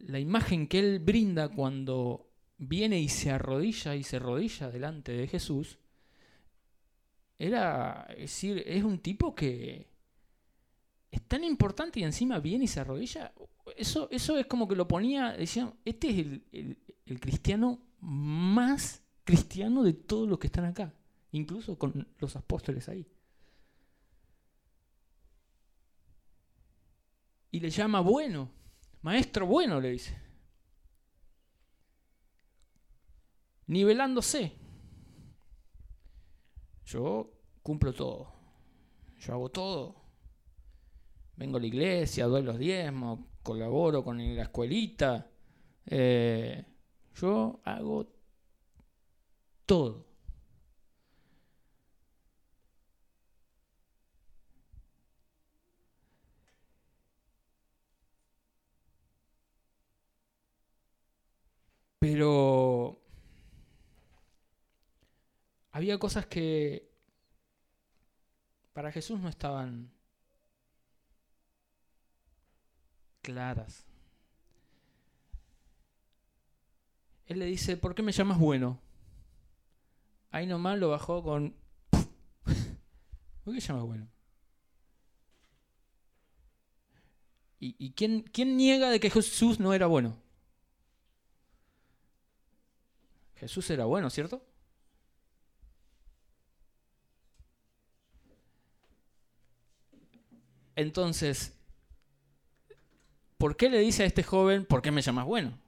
la 0.00 0.18
imagen 0.18 0.68
que 0.68 0.80
él 0.80 0.98
brinda 0.98 1.48
cuando 1.48 2.30
viene 2.58 3.00
y 3.00 3.08
se 3.08 3.30
arrodilla 3.30 3.94
y 3.94 4.02
se 4.02 4.16
arrodilla 4.16 4.70
delante 4.70 5.12
de 5.12 5.26
Jesús, 5.26 5.79
era, 7.40 8.06
es 8.10 8.18
decir, 8.18 8.62
es 8.66 8.84
un 8.84 8.98
tipo 8.98 9.34
que 9.34 9.88
es 11.10 11.22
tan 11.22 11.42
importante 11.44 11.98
y 12.00 12.04
encima 12.04 12.38
viene 12.38 12.64
y 12.64 12.68
se 12.68 12.80
arrodilla. 12.80 13.32
Eso, 13.76 14.08
eso 14.10 14.38
es 14.38 14.46
como 14.46 14.68
que 14.68 14.76
lo 14.76 14.86
ponía, 14.86 15.32
decían, 15.32 15.74
este 15.84 16.10
es 16.10 16.18
el, 16.18 16.78
el 17.06 17.20
cristiano 17.20 17.80
más 18.00 19.02
cristiano 19.24 19.82
de 19.82 19.92
todos 19.92 20.28
los 20.28 20.38
que 20.38 20.46
están 20.48 20.64
acá, 20.64 20.92
incluso 21.32 21.78
con 21.78 22.06
los 22.18 22.36
apóstoles 22.36 22.88
ahí. 22.88 23.06
Y 27.50 27.60
le 27.60 27.70
llama 27.70 28.00
bueno, 28.00 28.50
maestro 29.02 29.46
bueno, 29.46 29.80
le 29.80 29.90
dice. 29.90 30.30
nivelándose. 33.70 34.52
Yo 36.90 37.30
cumplo 37.62 37.92
todo. 37.92 38.32
Yo 39.18 39.32
hago 39.34 39.48
todo. 39.50 39.94
Vengo 41.36 41.58
a 41.58 41.60
la 41.60 41.66
iglesia, 41.66 42.26
doy 42.26 42.42
los 42.42 42.58
diezmos, 42.58 43.20
colaboro 43.42 44.02
con 44.04 44.18
la 44.36 44.42
escuelita. 44.42 45.30
Eh, 45.86 46.64
yo 47.14 47.60
hago 47.64 48.06
todo. 49.66 50.06
Pero 61.98 62.99
había 65.72 65.98
cosas 65.98 66.26
que 66.26 66.90
para 68.72 68.92
Jesús 68.92 69.20
no 69.20 69.28
estaban 69.28 69.92
claras. 73.22 73.86
Él 77.26 77.38
le 77.38 77.46
dice, 77.46 77.76
¿por 77.76 77.94
qué 77.94 78.02
me 78.02 78.12
llamas 78.12 78.38
bueno? 78.38 78.80
Ahí 80.30 80.46
nomás 80.46 80.78
lo 80.78 80.90
bajó 80.90 81.22
con... 81.22 81.54
¿Por 83.44 83.54
qué 83.54 83.60
llamas 83.60 83.84
bueno? 83.84 84.08
¿Y, 87.62 87.92
quién, 87.92 88.22
quién 88.22 88.56
niega 88.56 88.88
de 88.88 89.00
que 89.00 89.10
Jesús 89.10 89.60
no 89.60 89.74
era 89.74 89.86
bueno? 89.86 90.16
Jesús 93.34 93.68
era 93.68 93.84
bueno, 93.84 94.08
¿cierto? 94.08 94.42
Entonces, 100.80 101.52
¿por 103.36 103.54
qué 103.56 103.68
le 103.68 103.80
dice 103.80 104.02
a 104.02 104.06
este 104.06 104.22
joven, 104.22 104.64
¿por 104.64 104.80
qué 104.80 104.90
me 104.90 105.02
llamas 105.02 105.26
bueno? 105.26 105.58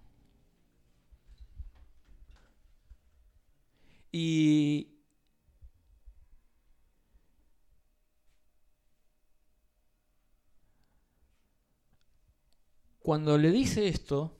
Y 4.10 4.88
cuando 13.00 13.36
le 13.36 13.50
dice 13.50 13.88
esto, 13.88 14.34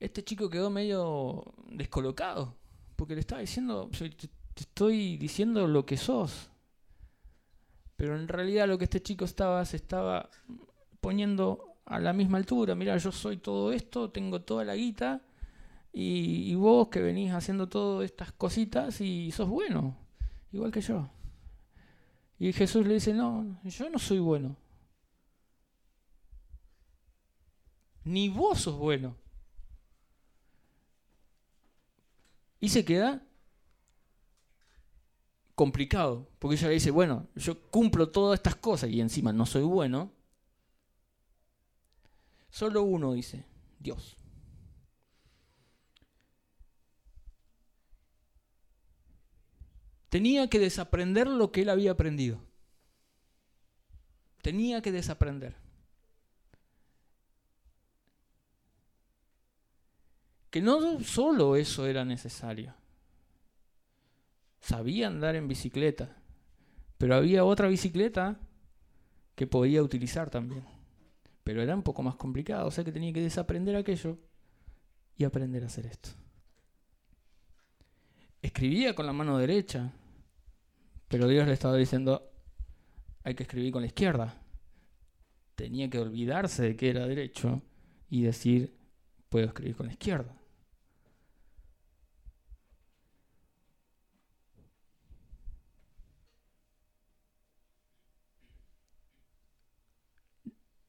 este 0.00 0.24
chico 0.24 0.50
quedó 0.50 0.70
medio 0.70 1.54
descolocado, 1.68 2.56
porque 2.96 3.14
le 3.14 3.20
estaba 3.20 3.40
diciendo, 3.42 3.88
te 3.92 4.62
estoy 4.62 5.18
diciendo 5.18 5.68
lo 5.68 5.86
que 5.86 5.96
sos. 5.96 6.50
Pero 7.96 8.16
en 8.16 8.28
realidad 8.28 8.66
lo 8.68 8.78
que 8.78 8.84
este 8.84 9.02
chico 9.02 9.24
estaba, 9.24 9.64
se 9.64 9.76
estaba 9.76 10.30
poniendo 11.00 11.76
a 11.84 11.98
la 12.00 12.12
misma 12.12 12.38
altura. 12.38 12.74
Mira, 12.74 12.96
yo 12.96 13.12
soy 13.12 13.36
todo 13.36 13.72
esto, 13.72 14.10
tengo 14.10 14.42
toda 14.42 14.64
la 14.64 14.74
guita, 14.74 15.22
y, 15.92 16.50
y 16.50 16.54
vos 16.56 16.88
que 16.88 17.00
venís 17.00 17.32
haciendo 17.32 17.68
todas 17.68 18.04
estas 18.04 18.32
cositas 18.32 19.00
y 19.00 19.30
sos 19.30 19.48
bueno, 19.48 19.96
igual 20.52 20.72
que 20.72 20.80
yo. 20.80 21.08
Y 22.38 22.52
Jesús 22.52 22.86
le 22.86 22.94
dice, 22.94 23.14
no, 23.14 23.60
yo 23.62 23.88
no 23.90 23.98
soy 23.98 24.18
bueno. 24.18 24.56
Ni 28.04 28.28
vos 28.28 28.60
sos 28.60 28.76
bueno. 28.76 29.16
Y 32.60 32.70
se 32.70 32.84
queda 32.84 33.22
complicado, 35.54 36.28
porque 36.38 36.56
ella 36.56 36.68
le 36.68 36.74
dice, 36.74 36.90
bueno, 36.90 37.28
yo 37.36 37.60
cumplo 37.70 38.10
todas 38.10 38.38
estas 38.38 38.56
cosas 38.56 38.90
y 38.90 39.00
encima 39.00 39.32
no 39.32 39.46
soy 39.46 39.62
bueno. 39.62 40.12
Solo 42.50 42.82
uno 42.82 43.12
dice, 43.12 43.44
Dios. 43.78 44.16
Tenía 50.08 50.48
que 50.48 50.60
desaprender 50.60 51.26
lo 51.26 51.50
que 51.50 51.62
él 51.62 51.70
había 51.70 51.92
aprendido. 51.92 52.40
Tenía 54.42 54.80
que 54.80 54.92
desaprender. 54.92 55.64
que 60.54 60.62
no 60.62 61.02
solo 61.02 61.56
eso 61.56 61.84
era 61.84 62.04
necesario. 62.04 62.72
Sabía 64.64 65.08
andar 65.08 65.36
en 65.36 65.46
bicicleta, 65.46 66.16
pero 66.96 67.16
había 67.16 67.44
otra 67.44 67.68
bicicleta 67.68 68.40
que 69.34 69.46
podía 69.46 69.82
utilizar 69.82 70.30
también. 70.30 70.64
Pero 71.42 71.60
era 71.60 71.74
un 71.76 71.82
poco 71.82 72.02
más 72.02 72.16
complicado, 72.16 72.66
o 72.66 72.70
sea 72.70 72.82
que 72.82 72.90
tenía 72.90 73.12
que 73.12 73.20
desaprender 73.20 73.76
aquello 73.76 74.16
y 75.18 75.24
aprender 75.24 75.64
a 75.64 75.66
hacer 75.66 75.84
esto. 75.84 76.08
Escribía 78.40 78.94
con 78.94 79.04
la 79.04 79.12
mano 79.12 79.36
derecha, 79.36 79.92
pero 81.08 81.28
Dios 81.28 81.46
le 81.46 81.52
estaba 81.52 81.76
diciendo, 81.76 82.32
hay 83.22 83.34
que 83.34 83.42
escribir 83.42 83.70
con 83.70 83.82
la 83.82 83.88
izquierda. 83.88 84.42
Tenía 85.56 85.90
que 85.90 85.98
olvidarse 85.98 86.62
de 86.62 86.76
que 86.76 86.88
era 86.88 87.06
derecho 87.06 87.60
y 88.08 88.22
decir, 88.22 88.74
puedo 89.28 89.44
escribir 89.44 89.76
con 89.76 89.88
la 89.88 89.92
izquierda. 89.92 90.34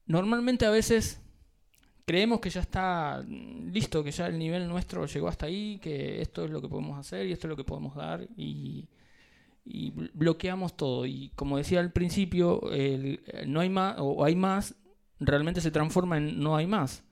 Normalmente 0.06 0.66
a 0.66 0.70
veces 0.70 1.20
creemos 2.04 2.40
que 2.40 2.50
ya 2.50 2.60
está 2.60 3.22
listo, 3.22 4.04
que 4.04 4.12
ya 4.12 4.28
el 4.28 4.38
nivel 4.38 4.68
nuestro 4.68 5.06
llegó 5.06 5.28
hasta 5.28 5.46
ahí, 5.46 5.78
que 5.78 6.22
esto 6.22 6.44
es 6.44 6.50
lo 6.50 6.62
que 6.62 6.68
podemos 6.68 6.98
hacer 6.98 7.26
y 7.26 7.32
esto 7.32 7.48
es 7.48 7.50
lo 7.50 7.56
que 7.56 7.64
podemos 7.64 7.94
dar 7.94 8.26
y, 8.36 8.88
bloqueamos 10.14 10.76
todo. 10.76 11.06
Y 11.06 11.32
como 11.34 11.58
decía 11.58 11.80
al 11.80 11.92
principio, 11.92 12.70
el, 12.70 13.20
no 13.48 13.60
hay 13.60 13.68
más 13.68 13.96
o 13.98 14.24
hay 14.24 14.36
más 14.36 14.76
realmente 15.18 15.60
se 15.60 15.70
transforma 15.70 16.18
en 16.18 16.38
no 16.38 16.56
hay 16.56 16.66
más 16.66 17.02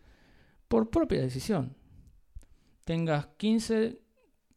por 0.68 0.90
propia 0.90 1.20
decisión. 1.20 1.74
Tengas 2.84 3.26
15, 3.38 3.98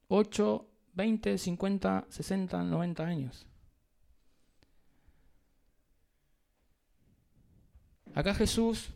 8, 0.10 0.70
20, 0.94 1.38
50, 1.38 2.06
60, 2.10 2.64
90 2.64 3.06
años. 3.06 3.48
Acá 8.18 8.34
Jesús 8.34 8.90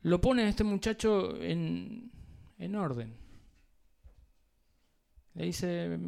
lo 0.00 0.22
pone 0.22 0.44
a 0.44 0.48
este 0.48 0.64
muchacho 0.64 1.36
en, 1.42 2.10
en 2.56 2.74
orden. 2.74 3.14
Le 5.34 5.44
dice, 5.44 5.98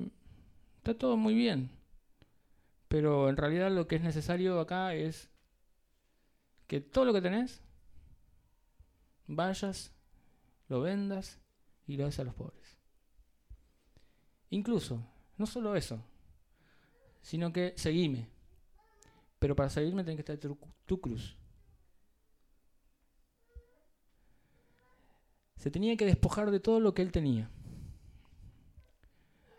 está 0.79 0.97
todo 0.97 1.19
muy 1.19 1.35
bien, 1.35 1.69
pero 2.89 3.29
en 3.29 3.37
realidad 3.37 3.71
lo 3.71 3.87
que 3.87 3.97
es 3.97 4.03
necesario 4.03 4.59
acá 4.61 4.95
es 4.95 5.29
que 6.69 6.81
todo 6.81 7.05
lo 7.05 7.13
que 7.13 7.21
tenés, 7.21 7.61
vayas, 9.27 9.93
lo 10.71 10.81
vendas 10.81 11.39
y 11.87 11.99
lo 11.99 12.07
des 12.07 12.19
a 12.19 12.25
los 12.25 12.35
pobres. 12.35 12.79
Incluso, 14.49 15.07
no 15.37 15.45
solo 15.45 15.77
eso, 15.77 16.03
sino 17.21 17.53
que 17.53 17.75
seguime. 17.77 18.31
Pero 19.39 19.55
para 19.55 19.69
seguirme 19.69 20.03
tiene 20.03 20.17
que 20.17 20.33
estar 20.33 20.39
tu, 20.39 20.59
tu 20.87 20.99
cruz. 20.99 21.37
Se 25.65 25.71
tenía 25.71 25.97
que 25.97 26.05
despojar 26.05 26.51
de 26.51 26.61
todo 26.61 26.79
lo 26.79 26.93
que 26.93 27.01
él 27.01 27.11
tenía. 27.11 27.49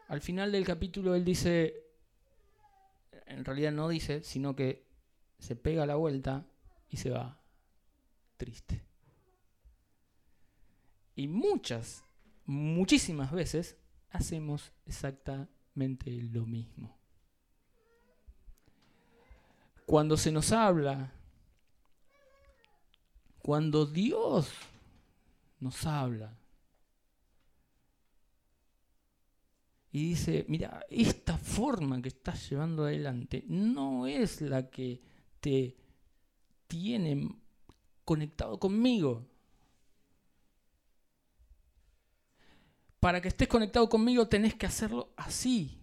Al 0.08 0.22
final 0.22 0.51
del 0.51 0.64
capítulo 0.64 1.16
él 1.16 1.26
dice, 1.26 1.84
en 3.26 3.43
realidad 3.43 3.72
no 3.72 3.89
dice, 3.89 4.22
sino 4.22 4.56
que 4.56 4.86
se 5.39 5.56
pega 5.56 5.88
la 5.88 5.95
vuelta 5.95 6.45
y 6.91 6.97
se 6.97 7.10
va 7.10 7.41
triste. 8.38 8.84
Y 11.16 11.28
muchas, 11.28 12.03
muchísimas 12.45 13.32
veces 13.32 13.76
hacemos 14.12 14.74
exactamente 14.86 16.12
lo 16.12 16.45
mismo. 16.45 16.95
Cuando 19.88 20.18
se 20.18 20.32
nos 20.32 20.51
habla, 20.51 21.12
cuando 23.41 23.88
Dios 23.88 24.51
nos 25.60 25.86
habla. 25.86 26.38
Y 29.91 30.10
dice, 30.10 30.45
mira, 30.49 30.86
esta 30.89 31.38
forma 31.38 32.01
que 32.01 32.10
estás 32.10 32.49
llevando 32.49 32.84
adelante 32.84 33.45
no 33.47 34.08
es 34.08 34.41
la 34.41 34.70
que 34.70 35.01
te 35.39 35.78
tiene 36.68 37.30
conectado 38.03 38.60
conmigo. 38.60 39.26
Para 42.99 43.22
que 43.22 43.30
estés 43.30 43.47
conectado 43.47 43.88
conmigo 43.88 44.28
tenés 44.28 44.56
que 44.56 44.66
hacerlo 44.66 45.14
así. 45.16 45.82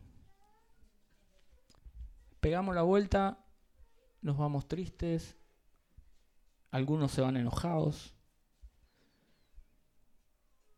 Pegamos 2.40 2.74
la 2.74 2.82
vuelta, 2.82 3.42
nos 4.20 4.36
vamos 4.36 4.68
tristes, 4.68 5.36
algunos 6.70 7.12
se 7.12 7.20
van 7.20 7.36
enojados, 7.36 8.14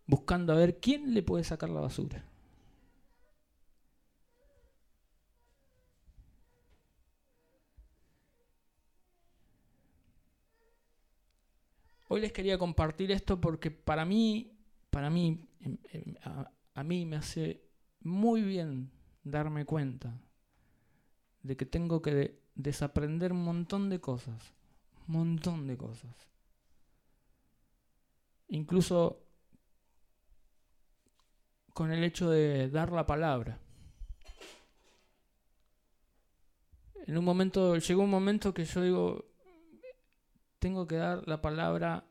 buscando 0.07 0.53
a 0.53 0.57
ver 0.57 0.81
quién 0.81 1.15
le 1.15 1.23
puede 1.23 1.45
sacar 1.45 1.71
la 1.71 1.81
basura. 1.81 2.25
Hoy 12.09 12.21
les 12.21 12.33
quería 12.33 12.59
compartir 12.59 13.11
esto 13.11 13.41
porque 13.41 13.71
para 13.71 14.05
mí, 14.05 14.53
para 14.91 15.11
mí, 15.11 15.49
em, 15.61 15.79
em, 15.91 16.15
a, 16.75 16.85
mí 16.85 17.07
me 17.07 17.17
hace 17.17 17.65
muy 18.01 18.43
bien 18.43 18.93
darme 19.25 19.65
cuenta 19.65 20.21
de 21.43 21.57
que 21.57 21.67
tengo 21.67 22.03
que 22.03 22.41
desaprender 22.55 23.33
un 23.33 23.43
montón 23.43 23.89
de 23.89 24.01
cosas, 24.01 24.55
un 25.09 25.15
montón 25.15 25.67
de 25.67 25.77
cosas. 25.77 26.15
Incluso 28.47 29.24
con 31.75 31.91
el 31.93 32.05
hecho 32.05 32.31
de 32.31 32.71
dar 32.71 32.93
la 32.93 33.07
palabra. 33.07 33.59
En 37.07 37.19
un 37.19 37.25
momento, 37.25 37.77
llegó 37.77 38.05
un 38.05 38.11
momento 38.11 38.55
que 38.55 38.65
yo 38.65 38.81
digo, 38.81 39.25
tengo 40.59 40.87
que 40.87 40.97
dar 40.97 41.29
la 41.29 41.43
palabra 41.43 42.07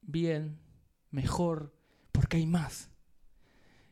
bien, 0.00 0.58
mejor, 1.10 1.74
porque 2.12 2.38
hay 2.38 2.46
más. 2.46 2.90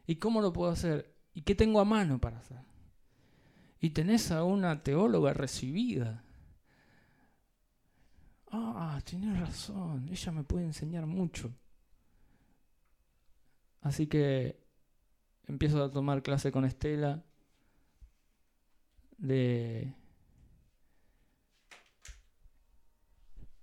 ¿Y 0.07 0.17
cómo 0.17 0.41
lo 0.41 0.53
puedo 0.53 0.71
hacer? 0.71 1.15
¿Y 1.35 1.43
qué 1.43 1.55
tengo 1.55 1.81
a 1.81 1.85
mano 1.85 2.21
para 2.21 2.39
hacer? 2.39 2.63
Y 3.81 3.91
tenés 3.91 4.31
a 4.31 4.45
una 4.45 4.83
teóloga 4.83 5.35
recibida. 5.35 6.25
Ah, 8.51 9.01
tienes 9.05 9.39
razón, 9.39 10.09
ella 10.09 10.33
me 10.33 10.45
puede 10.45 10.67
enseñar 10.67 11.05
mucho. 11.05 11.53
Así 13.89 14.07
que 14.07 14.61
empiezo 15.47 15.82
a 15.82 15.91
tomar 15.91 16.22
clase 16.22 16.53
con 16.53 16.66
Estela 16.66 17.24
de... 19.16 19.95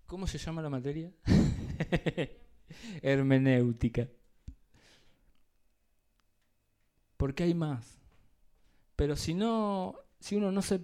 ¿Cómo 0.07 0.26
se 0.26 0.39
llama 0.39 0.63
la 0.63 0.71
materia? 0.71 1.11
Hermenéutica. 3.03 4.09
Porque 7.17 7.43
hay 7.43 7.53
más. 7.53 7.99
Pero 8.95 9.15
si 9.15 9.36
no, 9.36 9.95
si 10.19 10.38
uno 10.38 10.51
no 10.51 10.63
se 10.63 10.82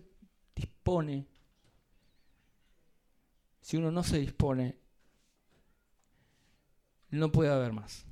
dispone, 0.56 1.26
si 3.60 3.78
uno 3.78 3.90
no 3.90 4.04
se 4.04 4.20
dispone, 4.20 4.78
no 7.10 7.32
puede 7.32 7.50
haber 7.50 7.74
más. 7.74 8.06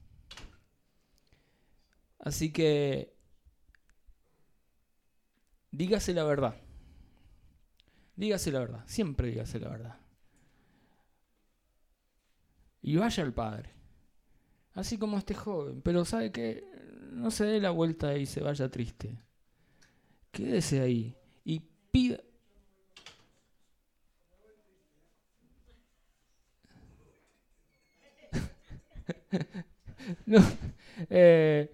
Así 2.20 2.52
que 2.52 3.14
dígase 5.72 6.14
la 6.14 6.24
verdad. 6.24 6.56
Dígase 8.16 8.52
la 8.52 8.60
verdad, 8.60 8.84
siempre 8.86 9.30
dígase 9.30 9.60
la 9.60 9.70
verdad. 9.70 10.00
Y 12.82 12.96
vaya 12.98 13.24
al 13.24 13.34
Padre. 13.34 13.70
Así 14.74 14.98
como 14.98 15.18
este 15.18 15.34
joven. 15.34 15.82
Pero 15.82 16.06
sabe 16.06 16.32
que 16.32 16.64
no 17.12 17.32
se 17.32 17.46
dé 17.46 17.60
la 17.60 17.72
vuelta 17.72 18.18
y 18.18 18.26
se 18.26 18.42
vaya 18.42 18.70
triste. 18.70 19.20
Quédese 20.32 20.82
ahí 20.82 21.16
y 21.44 21.62
pida. 21.92 22.20
no, 30.26 30.40
eh, 31.10 31.70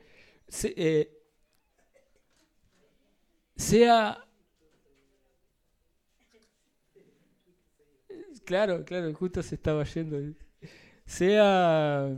eh, 0.64 1.12
sea... 3.56 4.22
Claro, 8.46 8.86
claro, 8.86 9.12
justo 9.16 9.42
se 9.42 9.56
estaba 9.56 9.84
yendo. 9.86 10.18
Sea... 11.06 12.16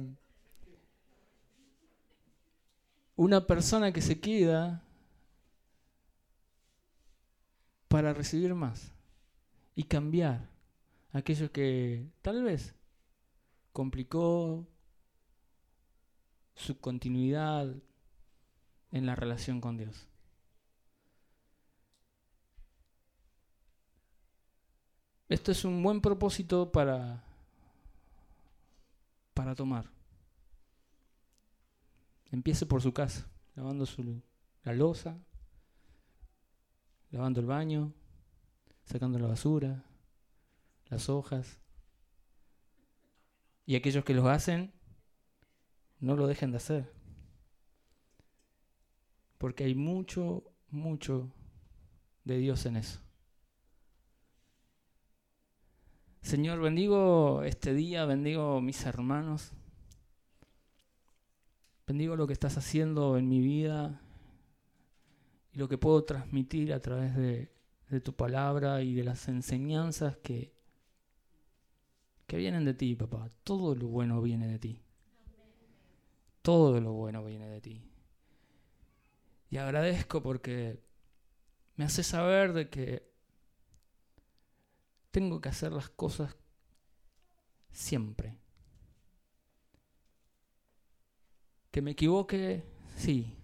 una 3.17 3.47
persona 3.47 3.91
que 3.91 4.01
se 4.01 4.19
queda 4.19 4.83
para 7.87 8.13
recibir 8.13 8.53
más 8.53 8.93
y 9.75 9.83
cambiar 9.83 10.49
aquello 11.11 11.51
que 11.51 12.05
tal 12.21 12.43
vez 12.43 12.75
complicó 13.73 14.67
su 16.53 16.79
continuidad 16.79 17.75
en 18.91 19.05
la 19.05 19.15
relación 19.15 19.61
con 19.61 19.77
Dios. 19.77 20.07
Esto 25.29 25.51
es 25.51 25.65
un 25.65 25.83
buen 25.83 25.99
propósito 25.99 26.71
para, 26.71 27.23
para 29.33 29.55
tomar. 29.55 29.89
Empiece 32.31 32.65
por 32.65 32.81
su 32.81 32.93
casa, 32.93 33.27
lavando 33.55 33.85
su, 33.85 34.21
la 34.63 34.73
losa, 34.73 35.17
lavando 37.11 37.41
el 37.41 37.45
baño, 37.45 37.93
sacando 38.85 39.19
la 39.19 39.27
basura, 39.27 39.83
las 40.87 41.09
hojas. 41.09 41.59
Y 43.65 43.75
aquellos 43.75 44.05
que 44.05 44.13
lo 44.13 44.29
hacen, 44.29 44.71
no 45.99 46.15
lo 46.15 46.27
dejen 46.27 46.51
de 46.51 46.57
hacer. 46.57 46.96
Porque 49.37 49.63
hay 49.65 49.75
mucho, 49.75 50.43
mucho 50.69 51.31
de 52.23 52.37
Dios 52.37 52.65
en 52.65 52.77
eso. 52.77 52.99
Señor, 56.21 56.59
bendigo 56.59 57.43
este 57.43 57.73
día, 57.73 58.05
bendigo 58.05 58.59
mis 58.59 58.85
hermanos, 58.85 59.53
bendigo 61.87 62.17
lo 62.17 62.27
que 62.27 62.33
estás 62.33 62.57
haciendo 62.57 63.17
en 63.17 63.29
mi 63.29 63.39
vida 63.39 64.01
y 65.53 65.57
lo 65.57 65.69
que 65.69 65.77
puedo 65.77 66.03
transmitir 66.03 66.73
a 66.73 66.81
través 66.81 67.15
de, 67.15 67.49
tu 68.01 68.13
palabra 68.13 68.81
y 68.81 68.93
de 68.93 69.05
las 69.05 69.29
enseñanzas 69.29 70.17
que, 70.17 70.51
que 72.25 72.35
vienen 72.35 72.65
de 72.65 72.73
ti, 72.73 72.93
papá. 72.95 73.29
Todo 73.45 73.73
lo 73.73 73.87
bueno 73.87 74.21
viene 74.21 74.49
de 74.49 74.59
ti. 74.59 74.81
Todo 76.41 76.81
lo 76.81 76.91
bueno 76.91 77.23
viene 77.23 77.47
de 77.47 77.61
ti. 77.61 77.81
Y 79.49 79.57
agradezco 79.57 80.21
porque 80.21 80.83
me 81.75 81.85
hace 81.85 82.03
saber 82.03 82.53
de 82.53 82.69
que 82.69 83.07
tengo 85.11 85.39
que 85.41 85.49
hacer 85.49 85.71
las 85.71 85.89
cosas 85.89 86.35
siempre. 87.71 88.37
Que 91.71 91.81
me 91.81 91.91
equivoque, 91.91 92.63
sí. 92.97 93.35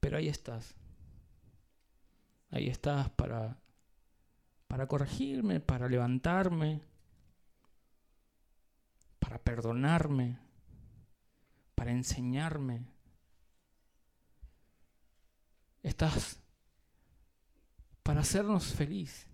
Pero 0.00 0.16
ahí 0.16 0.28
estás. 0.28 0.74
Ahí 2.50 2.68
estás 2.68 3.10
para, 3.10 3.58
para 4.66 4.86
corregirme, 4.86 5.60
para 5.60 5.88
levantarme, 5.88 6.80
para 9.18 9.38
perdonarme, 9.38 10.38
para 11.74 11.90
enseñarme. 11.90 12.95
Estás 15.86 16.42
para 18.02 18.22
hacernos 18.22 18.74
feliz. 18.74 19.28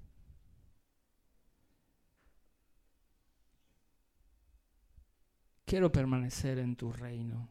Quiero 5.64 5.90
permanecer 5.90 6.58
en 6.58 6.76
tu 6.76 6.92
reino, 6.92 7.48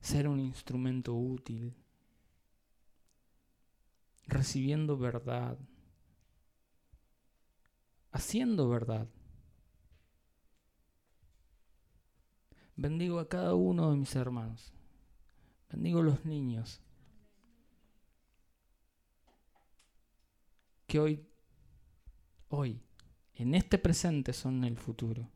ser 0.00 0.26
un 0.26 0.40
instrumento 0.40 1.14
útil, 1.14 1.76
recibiendo 4.26 4.98
verdad, 4.98 5.56
haciendo 8.10 8.68
verdad. 8.68 9.06
Bendigo 12.74 13.20
a 13.20 13.28
cada 13.28 13.54
uno 13.54 13.92
de 13.92 13.96
mis 13.98 14.16
hermanos. 14.16 14.72
Bendigo 15.70 16.00
a 16.00 16.02
los 16.02 16.24
niños. 16.24 16.82
Que 20.92 21.00
hoy, 21.00 21.26
hoy, 22.50 22.82
en 23.32 23.54
este 23.54 23.78
presente 23.78 24.34
son 24.34 24.62
el 24.64 24.76
futuro. 24.76 25.26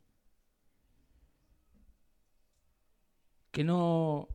que 3.49 3.63
no 3.63 4.27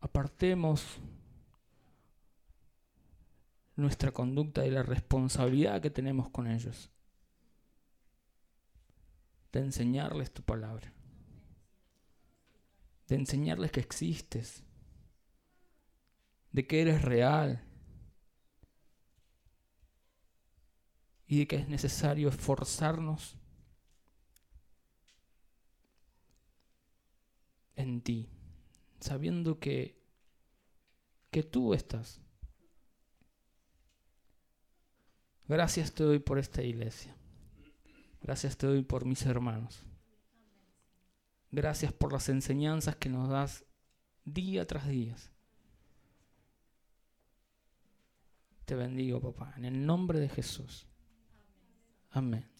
apartemos 0.00 0.98
nuestra 3.76 4.10
conducta 4.10 4.62
de 4.62 4.72
la 4.72 4.82
responsabilidad 4.82 5.80
que 5.80 5.90
tenemos 5.90 6.30
con 6.30 6.48
ellos, 6.48 6.90
de 9.52 9.60
enseñarles 9.60 10.34
tu 10.34 10.42
palabra, 10.42 10.92
de 13.06 13.14
enseñarles 13.14 13.70
que 13.70 13.78
existes, 13.78 14.64
de 16.50 16.66
que 16.66 16.82
eres 16.82 17.02
real 17.02 17.64
y 21.26 21.38
de 21.38 21.46
que 21.46 21.56
es 21.56 21.68
necesario 21.68 22.28
esforzarnos 22.28 23.36
en 27.76 28.00
ti, 28.02 28.28
sabiendo 29.00 29.58
que, 29.58 30.00
que 31.30 31.42
tú 31.42 31.74
estás. 31.74 32.20
Gracias 35.46 35.92
te 35.92 36.04
doy 36.04 36.18
por 36.18 36.38
esta 36.38 36.62
iglesia. 36.62 37.14
Gracias 38.22 38.56
te 38.56 38.66
doy 38.66 38.82
por 38.82 39.04
mis 39.04 39.24
hermanos. 39.26 39.82
Gracias 41.50 41.92
por 41.92 42.12
las 42.12 42.28
enseñanzas 42.28 42.96
que 42.96 43.08
nos 43.08 43.28
das 43.28 43.64
día 44.24 44.66
tras 44.66 44.88
día. 44.88 45.14
Te 48.64 48.74
bendigo, 48.74 49.20
papá, 49.20 49.52
en 49.58 49.66
el 49.66 49.84
nombre 49.84 50.18
de 50.18 50.28
Jesús. 50.30 50.88
Amén. 52.14 52.53